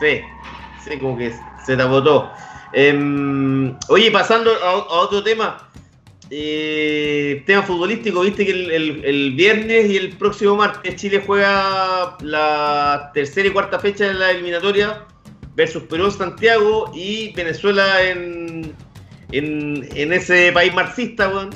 [0.00, 0.22] Sí,
[0.82, 1.32] sí, como que
[1.64, 2.28] se tapó todo.
[2.72, 5.56] Em, oye, pasando a, a otro tema.
[6.30, 12.16] Eh, tema futbolístico, viste que el, el- el viernes y el próximo martes Chile juega
[12.20, 15.04] la tercera y cuarta fecha de la eliminatoria
[15.54, 18.72] versus Perú Santiago y Venezuela en,
[19.32, 21.50] en, en ese país marxista, weón.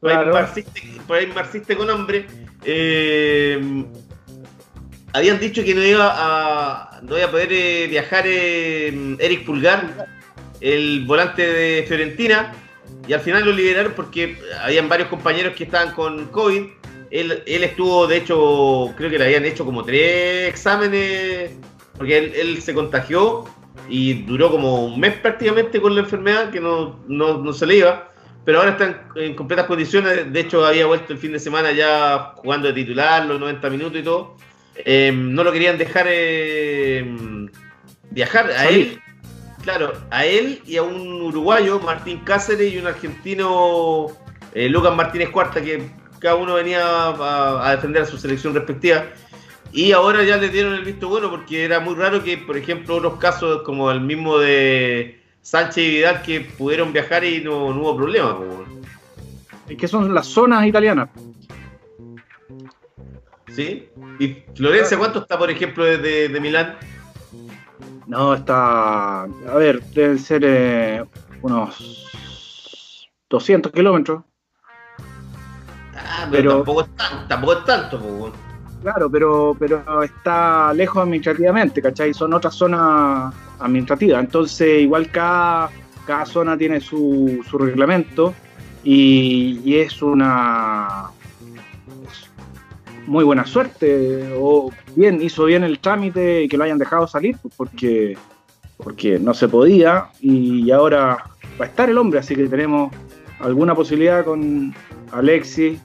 [0.00, 0.72] País, marxista,
[1.06, 2.26] país marxista con hambre.
[2.64, 3.84] Eh,
[5.12, 10.08] habían dicho que no iba a, no iba a poder eh, viajar eh, Eric Pulgar,
[10.60, 12.52] el volante de Fiorentina,
[13.06, 16.62] y al final lo liberaron porque habían varios compañeros que estaban con COVID.
[17.10, 21.50] Él, él estuvo, de hecho, creo que le habían hecho como tres exámenes,
[21.96, 23.46] porque él, él se contagió
[23.88, 27.76] y duró como un mes prácticamente con la enfermedad, que no, no, no se le
[27.76, 28.08] iba.
[28.44, 30.32] Pero ahora está en, en completas condiciones.
[30.32, 34.00] De hecho, había vuelto el fin de semana ya jugando de titular, los 90 minutos
[34.00, 34.36] y todo.
[34.76, 37.04] Eh, no lo querían dejar eh,
[38.10, 39.00] viajar a él.
[39.62, 44.06] Claro, a él y a un uruguayo, Martín Cáceres, y un argentino,
[44.54, 49.04] eh, Lucas Martínez Cuarta, que cada uno venía a, a defender a su selección respectiva.
[49.72, 52.96] Y ahora ya le dieron el visto bueno, porque era muy raro que, por ejemplo,
[52.96, 57.80] otros casos como el mismo de Sánchez y Vidal, que pudieron viajar y no, no
[57.82, 58.38] hubo problema.
[59.68, 61.10] es que son las zonas italianas.
[63.54, 63.88] ¿Sí?
[64.18, 66.76] ¿Y Florencia cuánto está, por ejemplo, desde de Milán?
[68.10, 69.22] No, está.
[69.22, 71.04] A ver, deben ser eh,
[71.42, 72.10] unos
[73.28, 74.24] 200 kilómetros.
[75.94, 78.32] Ah, pero, Pero- tampoco, es tan- tampoco es tanto.
[78.82, 82.12] Claro, pero, pero está lejos administrativamente, ¿cachai?
[82.12, 84.24] Son otras zonas administrativas.
[84.24, 85.70] Entonces, igual cada,
[86.04, 88.34] cada zona tiene su, su reglamento
[88.82, 91.10] y, y es una
[93.06, 94.32] muy buena suerte.
[94.36, 98.16] O bien, hizo bien el trámite y que lo hayan dejado salir, pues, porque,
[98.76, 101.24] porque no se podía y ahora
[101.60, 102.92] va a estar el hombre, así que tenemos
[103.40, 104.74] alguna posibilidad con
[105.12, 105.78] Alexis,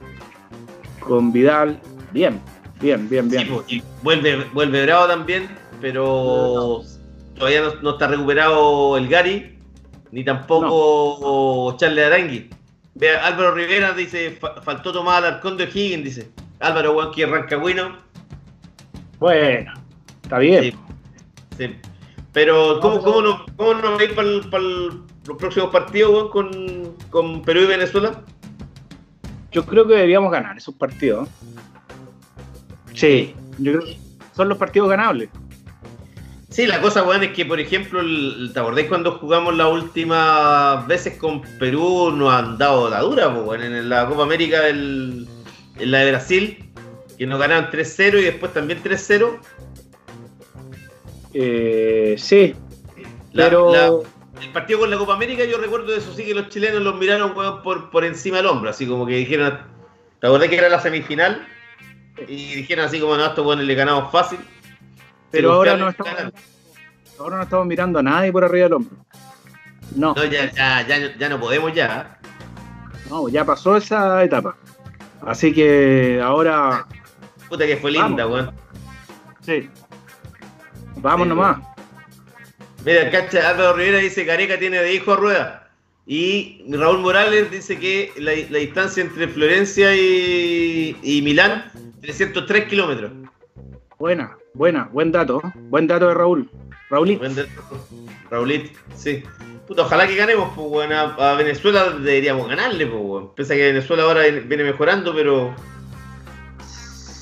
[0.99, 1.79] con Vidal.
[2.11, 2.39] Bien,
[2.81, 3.47] bien, bien, bien.
[3.67, 5.47] Sí, y vuelve, vuelve Bravo también,
[5.81, 6.81] pero
[7.35, 9.57] todavía no, no está recuperado el Gary,
[10.11, 12.49] ni tampoco Charles Arangui.
[12.93, 16.29] Vea, Álvaro Rivera dice, "Fa- faltó tomar al Arcón de Higgins, dice.
[16.67, 17.97] Álvaro que arranca bueno.
[19.19, 19.73] Bueno,
[20.23, 20.63] está bien.
[20.63, 20.75] Sí,
[21.57, 21.75] sí.
[22.33, 27.41] Pero, ¿cómo, cómo no, cómo no va a ir para los próximos partidos con, con
[27.43, 28.21] Perú y Venezuela?
[29.51, 31.29] Yo creo que deberíamos ganar esos partidos.
[32.93, 33.97] Sí, yo creo que
[34.35, 35.29] son los partidos ganables.
[36.49, 40.85] Sí, la cosa, weón, es que, por ejemplo, el- ¿te acordáis cuando jugamos las últimas
[40.87, 42.11] veces con Perú?
[42.15, 45.27] Nos han dado la dura, weón, en la Copa América, del-
[45.77, 46.69] en la de Brasil,
[47.17, 49.39] que nos ganaron 3-0 y después también 3-0.
[51.33, 52.55] Eh, sí,
[53.33, 53.91] La- pero la-
[54.41, 57.33] el partido con la Copa América, yo recuerdo eso sí que los chilenos los miraron,
[57.33, 59.59] por, por encima del hombro, así como que dijeron,
[60.19, 61.45] ¿te acordás que era la semifinal?
[62.27, 64.39] Y dijeron así como, no, a estos weones le ganamos fácil.
[65.31, 66.13] pero ahora no, estamos,
[67.19, 68.97] ahora no estamos mirando a nadie por arriba del hombro.
[69.95, 72.17] No, No, ya, ya, ya, ya no podemos ya.
[73.09, 74.55] no, ya pasó esa etapa.
[75.21, 76.85] Así que ahora,
[77.49, 78.51] Puta que fue linda, weón.
[79.41, 79.69] sí,
[80.97, 81.57] vamos Sí, nomás.
[82.85, 85.61] Mira, cacha, Álvaro Rivera dice Careca tiene de hijo a rueda.
[86.07, 91.71] Y Raúl Morales dice que la, la distancia entre Florencia y, y Milán,
[92.01, 93.11] 303 kilómetros.
[93.97, 95.41] Buena, buena, buen dato.
[95.55, 96.49] Buen dato de Raúl.
[96.91, 97.19] Raulito.
[97.21, 97.49] Buen dato.
[98.29, 99.23] Raulit, sí.
[99.67, 100.93] Puta, ojalá que ganemos, pues, weón.
[100.93, 103.35] A, a Venezuela deberíamos ganarle, pues, weón.
[103.35, 105.53] Pese a que Venezuela ahora viene mejorando, pero.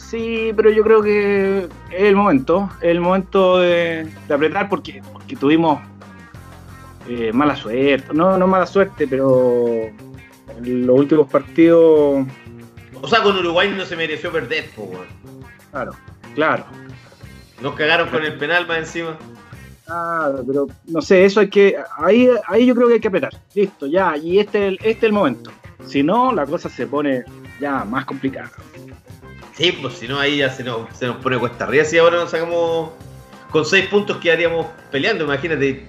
[0.10, 5.02] Sí, pero yo creo que es el momento, es el momento de, de apretar porque,
[5.12, 5.80] porque tuvimos
[7.10, 9.90] eh, mala suerte, no, no mala suerte, pero
[10.56, 12.28] en los últimos partidos,
[13.02, 15.08] O sea, con Uruguay no se mereció perder, pues, weón.
[15.72, 15.94] claro,
[16.36, 16.66] claro,
[17.60, 19.18] Nos cagaron con el penal más encima.
[19.86, 23.34] Claro, pero no sé, eso hay que, ahí, ahí yo creo que hay que apretar,
[23.54, 25.52] listo, ya, y este es el, este es el momento,
[25.86, 27.24] si no, la cosa se pone
[27.60, 28.52] ya más complicada.
[29.54, 31.86] Sí, pues si no, ahí ya se nos, se nos pone cuesta arriba.
[31.86, 32.92] Si ahora nos sacamos
[33.52, 35.26] con 6 puntos, quedaríamos peleando.
[35.26, 35.86] Imagínate,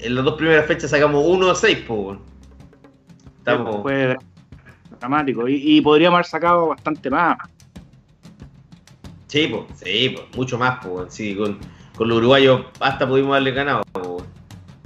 [0.00, 2.18] en las dos primeras fechas sacamos 1 a 6, pues.
[3.38, 3.82] Estamos.
[3.82, 4.16] Fue
[4.98, 7.38] dramático, y, y podríamos haber sacado bastante más.
[9.28, 11.14] Sí, pues, sí, pues, mucho más, pues.
[11.14, 11.58] Sí, con,
[11.98, 13.82] con los uruguayos hasta pudimos darle ganado.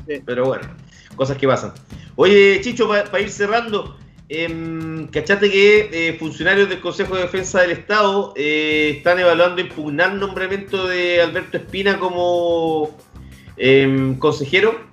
[0.09, 0.23] Sí.
[0.25, 0.67] Pero bueno,
[1.15, 1.75] cosas que pasan.
[2.17, 3.97] Oye, Chicho, para ir cerrando,
[4.29, 10.13] em, ¿cachaste que eh, funcionarios del Consejo de Defensa del Estado eh, están evaluando impugnar
[10.13, 12.97] el nombramiento de Alberto Espina como
[13.59, 14.91] em, consejero?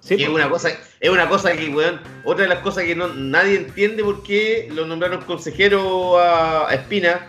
[0.00, 2.96] Sí, Que es una cosa, es una cosa que, weón, otra de las cosas que
[2.96, 7.28] no, nadie entiende por qué lo nombraron consejero a, a Espina.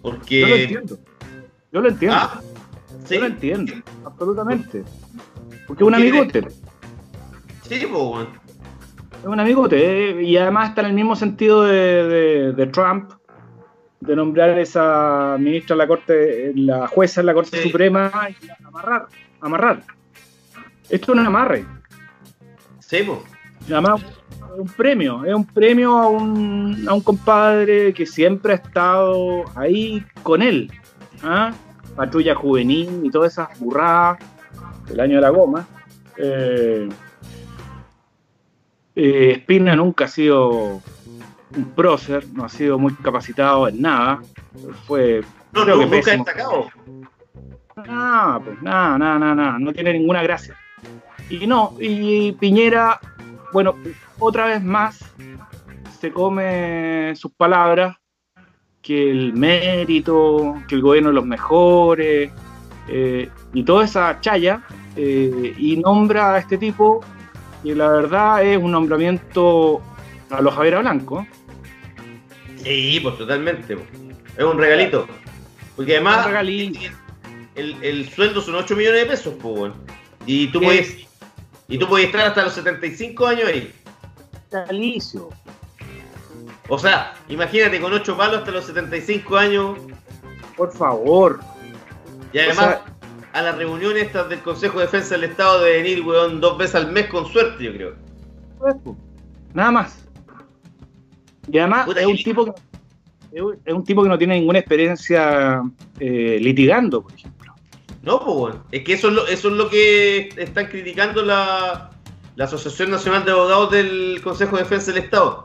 [0.00, 0.40] Porque.
[0.40, 0.98] Yo lo entiendo.
[1.72, 2.16] Yo lo entiendo.
[2.16, 2.40] Ah,
[3.10, 3.14] sí.
[3.16, 3.72] Yo lo entiendo.
[4.04, 4.84] Absolutamente.
[5.66, 6.40] Porque es un ¿Por qué amigote.
[7.68, 8.26] Sí, pues.
[9.20, 10.20] Es un amigote.
[10.20, 13.10] eh, Y además está en el mismo sentido de, de- de Trump.
[14.00, 17.68] De nombrar esa ministra de la Corte, la jueza en la Corte Sí.
[17.68, 19.06] Suprema y amarrar.
[19.42, 19.82] Amarrar.
[20.88, 21.66] Esto es un amarre.
[22.78, 23.18] Sí, pues.
[23.70, 25.22] Además, es un premio.
[25.26, 30.72] Es un premio a un, a un compadre que siempre ha estado ahí con él.
[31.22, 31.52] ¿ah?
[31.96, 34.18] Patrulla juvenil y todas esas burradas
[34.86, 35.66] del año de la goma.
[36.16, 36.88] Eh,
[38.96, 40.80] eh, Espina nunca ha sido
[41.56, 44.20] un prócer, no ha sido muy capacitado en nada.
[44.86, 45.22] Fue
[45.52, 46.24] No, Creo no, que nunca pésimo.
[46.24, 46.66] destacado.
[47.86, 50.54] Nada, pues nada, nada, nada, nada, no tiene ninguna gracia.
[51.30, 53.00] Y no, y Piñera,
[53.52, 53.74] bueno,
[54.18, 54.98] otra vez más
[56.00, 57.96] se come sus palabras,
[58.82, 62.30] que el mérito, que el gobierno es los mejores,
[62.88, 64.62] eh, y toda esa chaya,
[64.96, 67.00] eh, y nombra a este tipo,
[67.62, 69.80] que la verdad es un nombramiento
[70.30, 71.26] a los Javier Blanco.
[72.62, 73.76] Sí, pues totalmente.
[74.36, 75.06] Es un regalito.
[75.76, 79.72] Porque además, el, el sueldo son 8 millones de pesos, pues.
[80.26, 81.06] Y tú puedes.
[81.68, 83.72] Y tú puedes estar hasta los 75 años ahí.
[84.50, 85.30] Vitalicio.
[86.70, 89.78] O sea, imagínate con 8 palos hasta los 75 años.
[90.56, 91.40] Por favor.
[92.32, 92.84] Y además, O sea-
[93.32, 96.76] a las reuniones estas del Consejo de Defensa del Estado de venir, weón, dos veces
[96.76, 97.94] al mes con suerte, yo creo.
[99.52, 100.04] Nada más.
[101.50, 102.52] Y además Puta, es un tipo que
[103.32, 105.62] es un- tipo que no tiene ninguna experiencia
[105.98, 107.54] eh, litigando, por ejemplo.
[108.02, 108.62] No, pues, weón.
[108.72, 111.90] Es que eso es lo, eso es lo que están criticando la,
[112.36, 115.44] la Asociación Nacional de Abogados del Consejo de Defensa del Estado.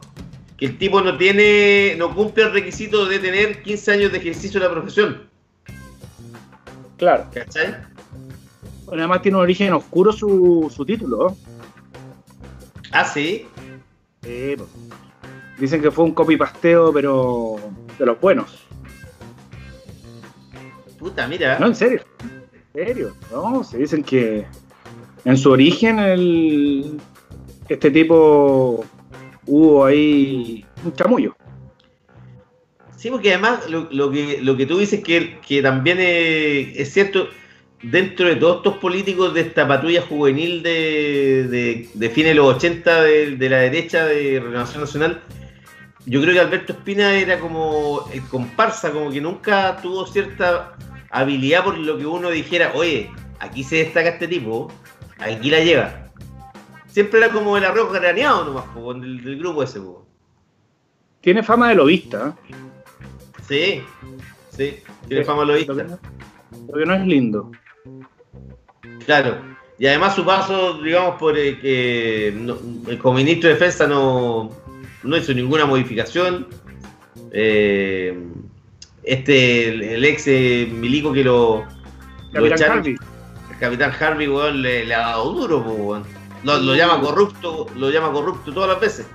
[0.57, 4.59] Que el tipo no tiene, no cumple el requisito de tener 15 años de ejercicio
[4.59, 5.23] de la profesión.
[6.97, 7.25] Claro.
[7.33, 7.75] ¿Cachai?
[8.91, 11.35] Además tiene un origen oscuro su, su título.
[12.91, 13.47] Ah, sí.
[14.21, 14.59] Pues.
[15.57, 17.57] Dicen que fue un copy-pasteo, pero
[17.97, 18.65] de los buenos.
[20.99, 21.59] Puta, mira.
[21.59, 22.01] No, en serio.
[22.73, 23.15] En serio.
[23.31, 24.45] No, se dicen que
[25.23, 26.99] en su origen el,
[27.69, 28.85] este tipo
[29.47, 31.35] hubo ahí un chamullo.
[32.97, 37.27] Sí, porque además lo, lo que, lo que tú dices que, que también es, cierto,
[37.83, 43.35] dentro de todos estos políticos de esta patrulla juvenil de fines de los 80 de,
[43.35, 45.21] de la derecha de Renovación Nacional,
[46.05, 50.75] yo creo que Alberto Espina era como el comparsa, como que nunca tuvo cierta
[51.09, 53.09] habilidad por lo que uno dijera, oye,
[53.39, 54.71] aquí se destaca este tipo,
[55.17, 56.04] aquí la lleva.
[56.95, 59.81] Siempre era como el arroz graneado nomás, po, del, del grupo ese.
[59.81, 60.07] po.
[61.19, 62.33] Tiene fama de lobista.
[62.49, 62.55] ¿eh?
[63.45, 63.83] Sí,
[64.49, 65.99] sí, tiene fama lo Lo que, no,
[66.69, 67.51] lo que no es lindo.
[69.05, 69.35] Claro.
[69.77, 72.57] Y además su paso, digamos, por eh, que no-
[73.01, 74.49] como ministro de defensa no,
[75.03, 76.47] no hizo ninguna modificación.
[77.33, 78.17] Eh,
[79.03, 81.65] este, el, el ex eh, milico que lo, lo
[82.31, 82.95] Capitán echaron, Harvey.
[83.51, 86.03] el capitán Harvey, weón, le, le ha dado duro, weón.
[86.45, 89.05] Lo, lo llama corrupto, lo llama corrupto todas las veces.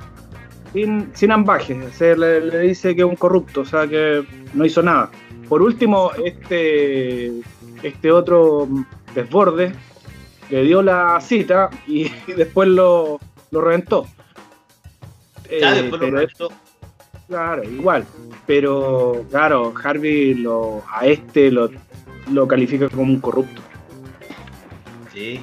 [0.75, 4.65] sin, sin ambajes, se le, le dice que es un corrupto, o sea que no
[4.65, 5.11] hizo nada.
[5.49, 7.33] Por último, este,
[7.83, 8.69] este otro
[9.15, 9.73] desborde
[10.51, 13.19] le dio la cita y, y después lo,
[13.51, 14.07] lo reventó.
[15.51, 16.49] Ya Eh, después lo pero- reventó.
[17.27, 18.05] Claro, igual.
[18.47, 21.71] Pero claro, Harvey lo, a este lo,
[22.33, 23.63] lo califica como un corrupto.
[25.15, 25.41] Sí.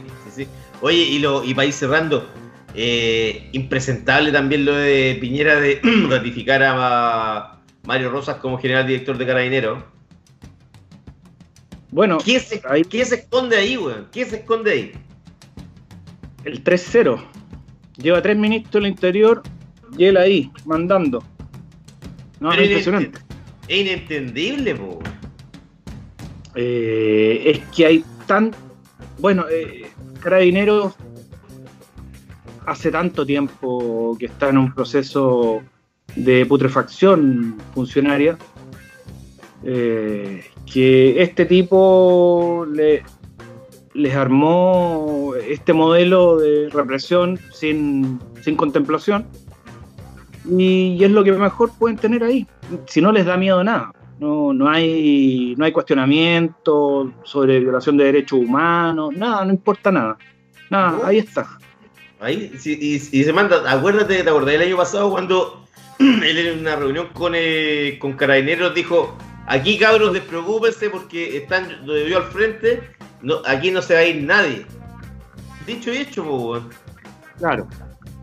[0.81, 2.29] Oye, y, lo, y para ir cerrando,
[2.75, 5.79] eh, impresentable también lo de Piñera de
[6.09, 9.83] ratificar a Mario Rosas como general director de Carabineros.
[11.89, 14.07] Bueno, ¿Qué se, ahí- ¿Qué se esconde ahí, weón?
[14.11, 14.91] ¿Qué se esconde ahí?
[16.43, 17.19] el 3-0.
[17.97, 19.41] Lleva tres ministros del interior
[19.97, 21.23] y él ahí, mandando.
[22.39, 23.19] No, es impresionante.
[23.67, 24.99] Es inentendible, po.
[26.55, 28.51] Eh, es que hay tan.
[29.19, 29.86] Bueno, eh,
[30.31, 30.93] Carabineros
[32.65, 35.61] hace tanto tiempo que está en un proceso
[36.17, 38.37] de putrefacción funcionaria
[39.63, 43.03] eh, que este tipo le-
[43.93, 48.19] les armó este modelo de represión sin,
[48.57, 49.25] contemplación
[50.45, 52.45] y, y es lo que mejor pueden tener ahí,
[52.85, 53.93] si no les da miedo nada.
[54.19, 60.17] No, no, hay, no hay cuestionamiento sobre violación de derechos humanos, nada, no importa nada.
[60.69, 61.05] Nada, No.
[61.05, 61.47] ahí está.
[62.19, 65.65] Ahí, sí, y, y se manda, acuérdate, te acordás del año pasado cuando
[65.99, 69.15] él en una reunión con, eh, con Carabineros dijo,
[69.45, 72.81] aquí cabros despreocúpense porque están lo vio al frente,
[73.21, 74.65] no, aquí no se va a ir nadie.
[75.67, 76.69] Dicho y hecho, weón.
[77.37, 77.67] Claro.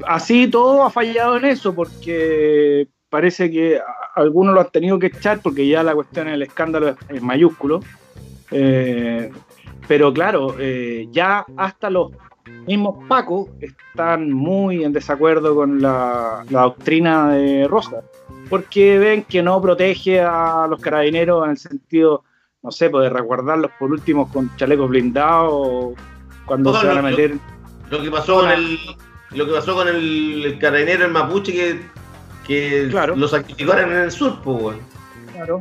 [0.08, 3.80] Así todo ha fallado en eso porque parece que
[4.15, 7.81] algunos lo han tenido que echar porque ya la cuestión del escándalo es, es mayúsculo.
[8.51, 9.31] Eh,
[9.89, 12.12] pero claro, eh, ya hasta los
[12.66, 18.03] mismos Pacos están muy en desacuerdo con la, la doctrina de Rosa,
[18.49, 22.24] porque ven que no protege a los carabineros en el sentido,
[22.62, 25.95] no sé, pues, de resguardarlos por último con chalecos blindados
[26.47, 27.35] cuando No, se van a meter
[27.91, 28.78] Lo que pasó con el,
[29.31, 31.81] lo que pasó con el, el carabinero, el mapuche, que,
[32.46, 33.16] que Claro.
[33.16, 34.80] lo sacrificaron en el sur, po, weón.
[35.32, 35.58] Claro.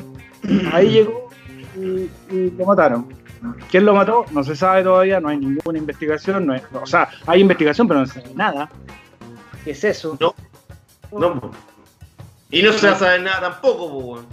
[0.72, 1.30] Ahí llegó
[1.78, 3.08] y, y lo mataron.
[3.70, 4.26] ¿Quién lo mató?
[4.32, 6.46] No se sabe todavía, no hay ninguna investigación.
[6.46, 8.70] No hay- o sea, hay investigación, pero no se sabe nada.
[9.64, 10.18] ¿Qué es eso?
[10.20, 10.34] No.
[11.18, 11.52] No, po.
[12.50, 14.26] Y no se va a saber nada tampoco, más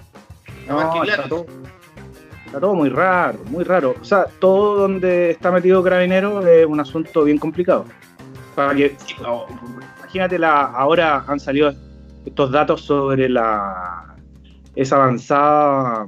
[0.68, 1.28] No, que está, claro.
[1.28, 1.46] todo,
[2.46, 3.94] está todo muy raro, muy raro.
[4.00, 7.86] O sea, todo donde está metido Carabinero es un asunto bien complicado.
[8.54, 8.96] Para que,
[10.00, 11.72] imagínate, la, ahora han salido
[12.24, 14.14] estos datos sobre la
[14.76, 16.06] esa avanzada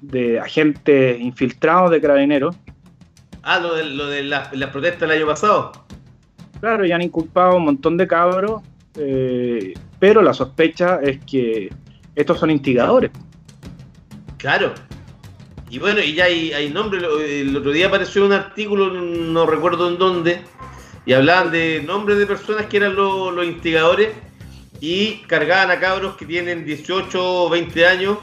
[0.00, 2.56] de agentes infiltrados de Carabineros.
[3.42, 5.72] Ah, lo de, lo de las protestas del año pasado.
[6.60, 8.62] Claro, ya han inculpado un montón de cabros,
[8.96, 11.70] eh, pero la sospecha es que
[12.14, 13.10] estos son instigadores.
[14.38, 14.72] Claro.
[15.68, 17.02] Y bueno, y ya hay, hay nombres.
[17.02, 20.40] El otro día apareció un artículo, no recuerdo en dónde,
[21.04, 24.10] y hablaban de nombres de personas que eran los, los instigadores
[24.86, 28.18] y cargaban a cabros que tienen 18 o 20 años,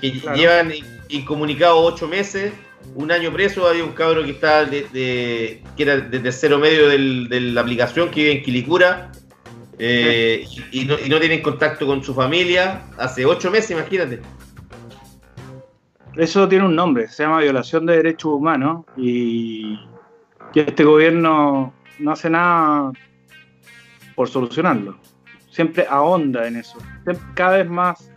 [0.00, 0.36] que Claro.
[0.38, 2.52] llevan in- incomunicados 8 meses,
[2.94, 3.66] un año preso.
[3.66, 7.62] Había un cabro que estaba de, de- que era de tercero medio del- de la
[7.62, 9.10] aplicación que vive en Quilicura.
[9.80, 14.20] eh, y, y no, y no tienen contacto con su familia hace 8 meses, imagínate.
[16.16, 19.78] Eso tiene un nombre, se llama violación de derechos humanos y
[20.52, 22.90] que este gobierno no hace nada
[24.16, 24.96] por solucionarlo.
[25.50, 26.78] Siempre ahonda en eso.
[27.34, 28.10] Cada vez más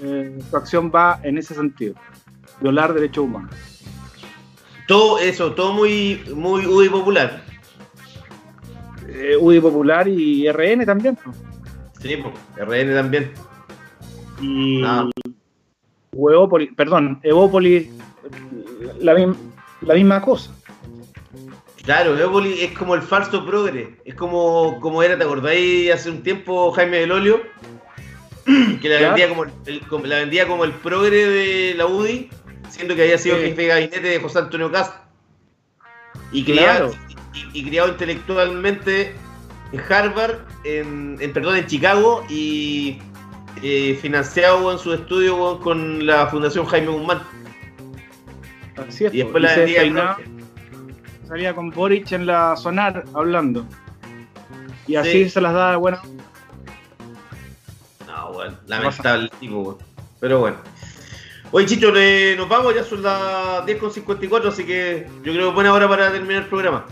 [0.00, 1.94] eh, su acción va en ese sentido,
[2.60, 3.54] violar derechos humanos.
[4.86, 7.42] Todo eso, todo muy, muy muy popular.
[9.08, 11.18] Eh, UDI Popular y RN también.
[12.00, 12.16] Sí,
[12.56, 13.32] RN también.
[14.40, 15.08] Y Ah.
[16.12, 17.90] Huevópolis, perdón, Evópolis,
[19.00, 20.52] la misma cosa.
[21.88, 23.96] Claro, Evoli es como el falso progre.
[24.04, 27.40] Es como, como era, ¿te acordáis hace un tiempo Jaime del Olio?
[28.82, 29.06] Que la Claro.
[29.14, 32.28] vendía como el, como- la vendía como el progre de la UDI,
[32.68, 33.44] siendo que había sido Sí.
[33.44, 34.96] jefe de gabinete de José Antonio Cast.
[36.30, 37.16] Y criado, Claro.
[37.54, 39.14] y, y criado intelectualmente
[39.72, 42.98] en Harvard, en, en- perdón, en Chicago, y
[43.62, 47.22] eh, financiado en su estudio con la Fundación Jaime Guzmán.
[48.76, 49.14] Así es.
[49.14, 50.18] Y después la vendía despeinaba,
[51.28, 53.66] salía con Boric en la sonar hablando.
[54.86, 55.30] Y así Sí.
[55.30, 55.98] se las da bueno.
[58.06, 59.78] No, bueno, lamentable tipo.
[60.20, 60.56] Pero bueno.
[61.50, 65.72] Oye, Chicho, le- nos vamos, ya son las 10.54, así que yo creo que buena
[65.72, 66.84] hora para terminar el programa.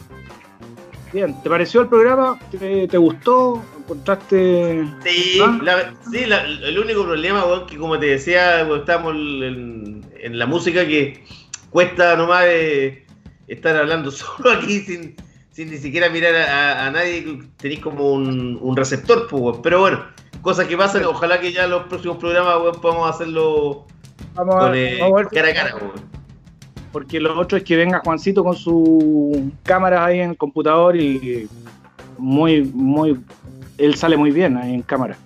[1.12, 2.38] Bien, ¿te pareció el programa?
[2.50, 3.62] ¿Te, te gustó?
[3.78, 4.84] ¿Encontraste...?
[5.04, 5.58] Sí, ¿Ah?
[5.62, 10.46] la- sí, la- el único problema, weón, que como te decía, estamos en, en la
[10.46, 11.24] música que
[11.70, 13.05] cuesta nomás eh,
[13.48, 15.14] estar hablando solo aquí sin,
[15.51, 19.62] sin ni siquiera mirar a, nadie, tenéis como un, un receptor, pues, weón.
[19.62, 20.05] pero bueno,
[20.43, 23.86] cosas que pasan, ojalá que ya los próximos programas weón, podamos hacerlo
[24.35, 25.77] Vamos a, con, eh, vamos a ver, cara a cara.
[25.77, 25.93] weón.
[26.93, 31.48] porque lo otro es que venga Juancito con su cámara ahí en el computador y
[32.18, 33.20] muy, muy...
[33.78, 35.16] Él sale muy bien ahí en cámara.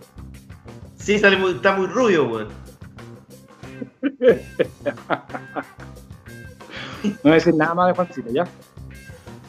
[0.97, 2.49] Sí, sale muy- está muy rubio, weón.
[7.03, 8.45] No voy a decir nada más de Juancito, ¿ya?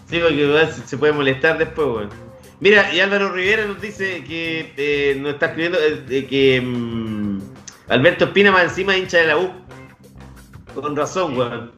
[0.09, 2.09] Sí, porque se puede molestar después, weón.
[2.59, 7.39] Mira, y Álvaro Rivera nos dice que eh, nos está escribiendo eh, de que mm,
[7.87, 9.51] Alberto Espina más encima hincha de la U.
[10.75, 11.71] Con razón, weón.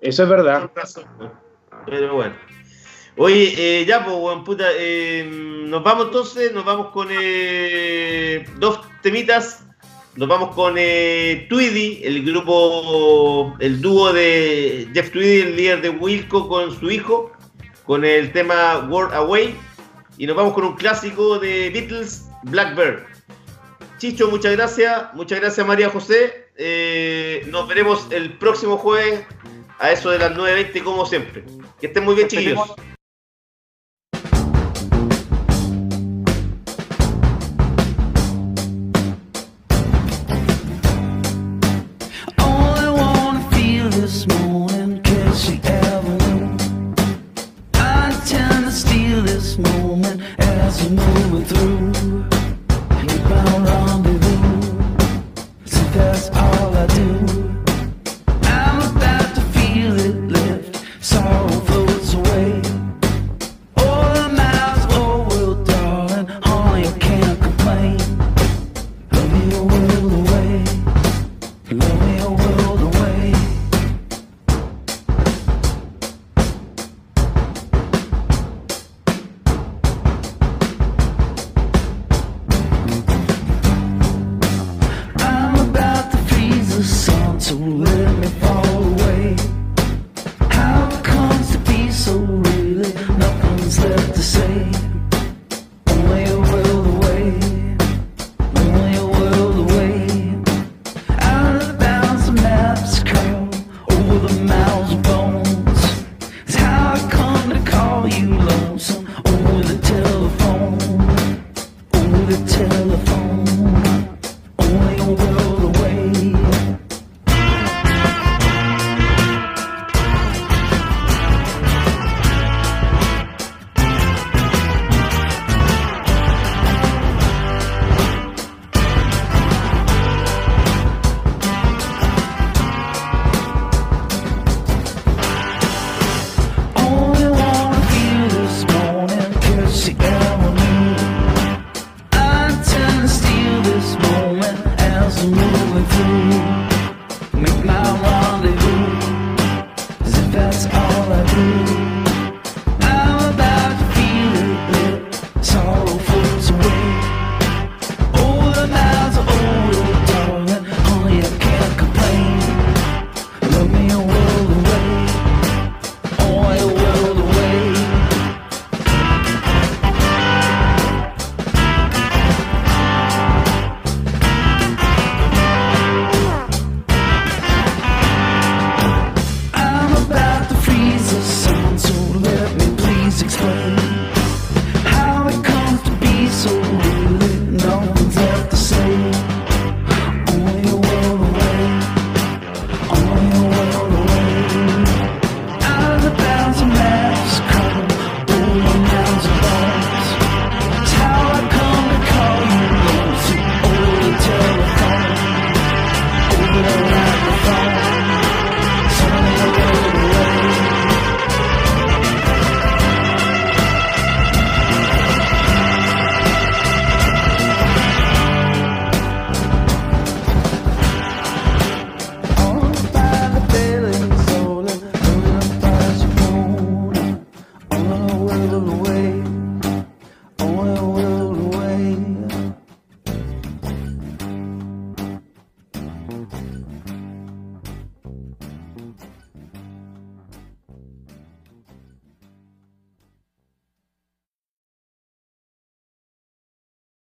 [0.00, 0.60] Eso es verdad.
[0.60, 1.32] Con razón, weón.
[1.86, 2.34] Pero bueno.
[3.16, 4.66] Oye, eh, ya, pues, weón, puta.
[4.76, 5.24] eh,
[5.66, 9.65] nos vamos entonces, nos vamos con eh, dos temitas.
[10.16, 15.90] Nos vamos con eh, Tweedy, el grupo, el dúo de Jeff Tweedy, el líder de
[15.90, 17.32] Wilco, con su hijo,
[17.84, 19.54] con el tema World Away.
[20.16, 23.04] Y nos vamos con un clásico de Beatles, Blackbird.
[23.98, 25.12] Chicho, muchas gracias.
[25.12, 26.48] Muchas gracias, María José.
[26.56, 29.22] Eh, nos veremos el próximo jueves
[29.78, 31.44] a eso de las 9.20, como siempre.
[31.78, 32.74] Que estén muy bien, chiquillos.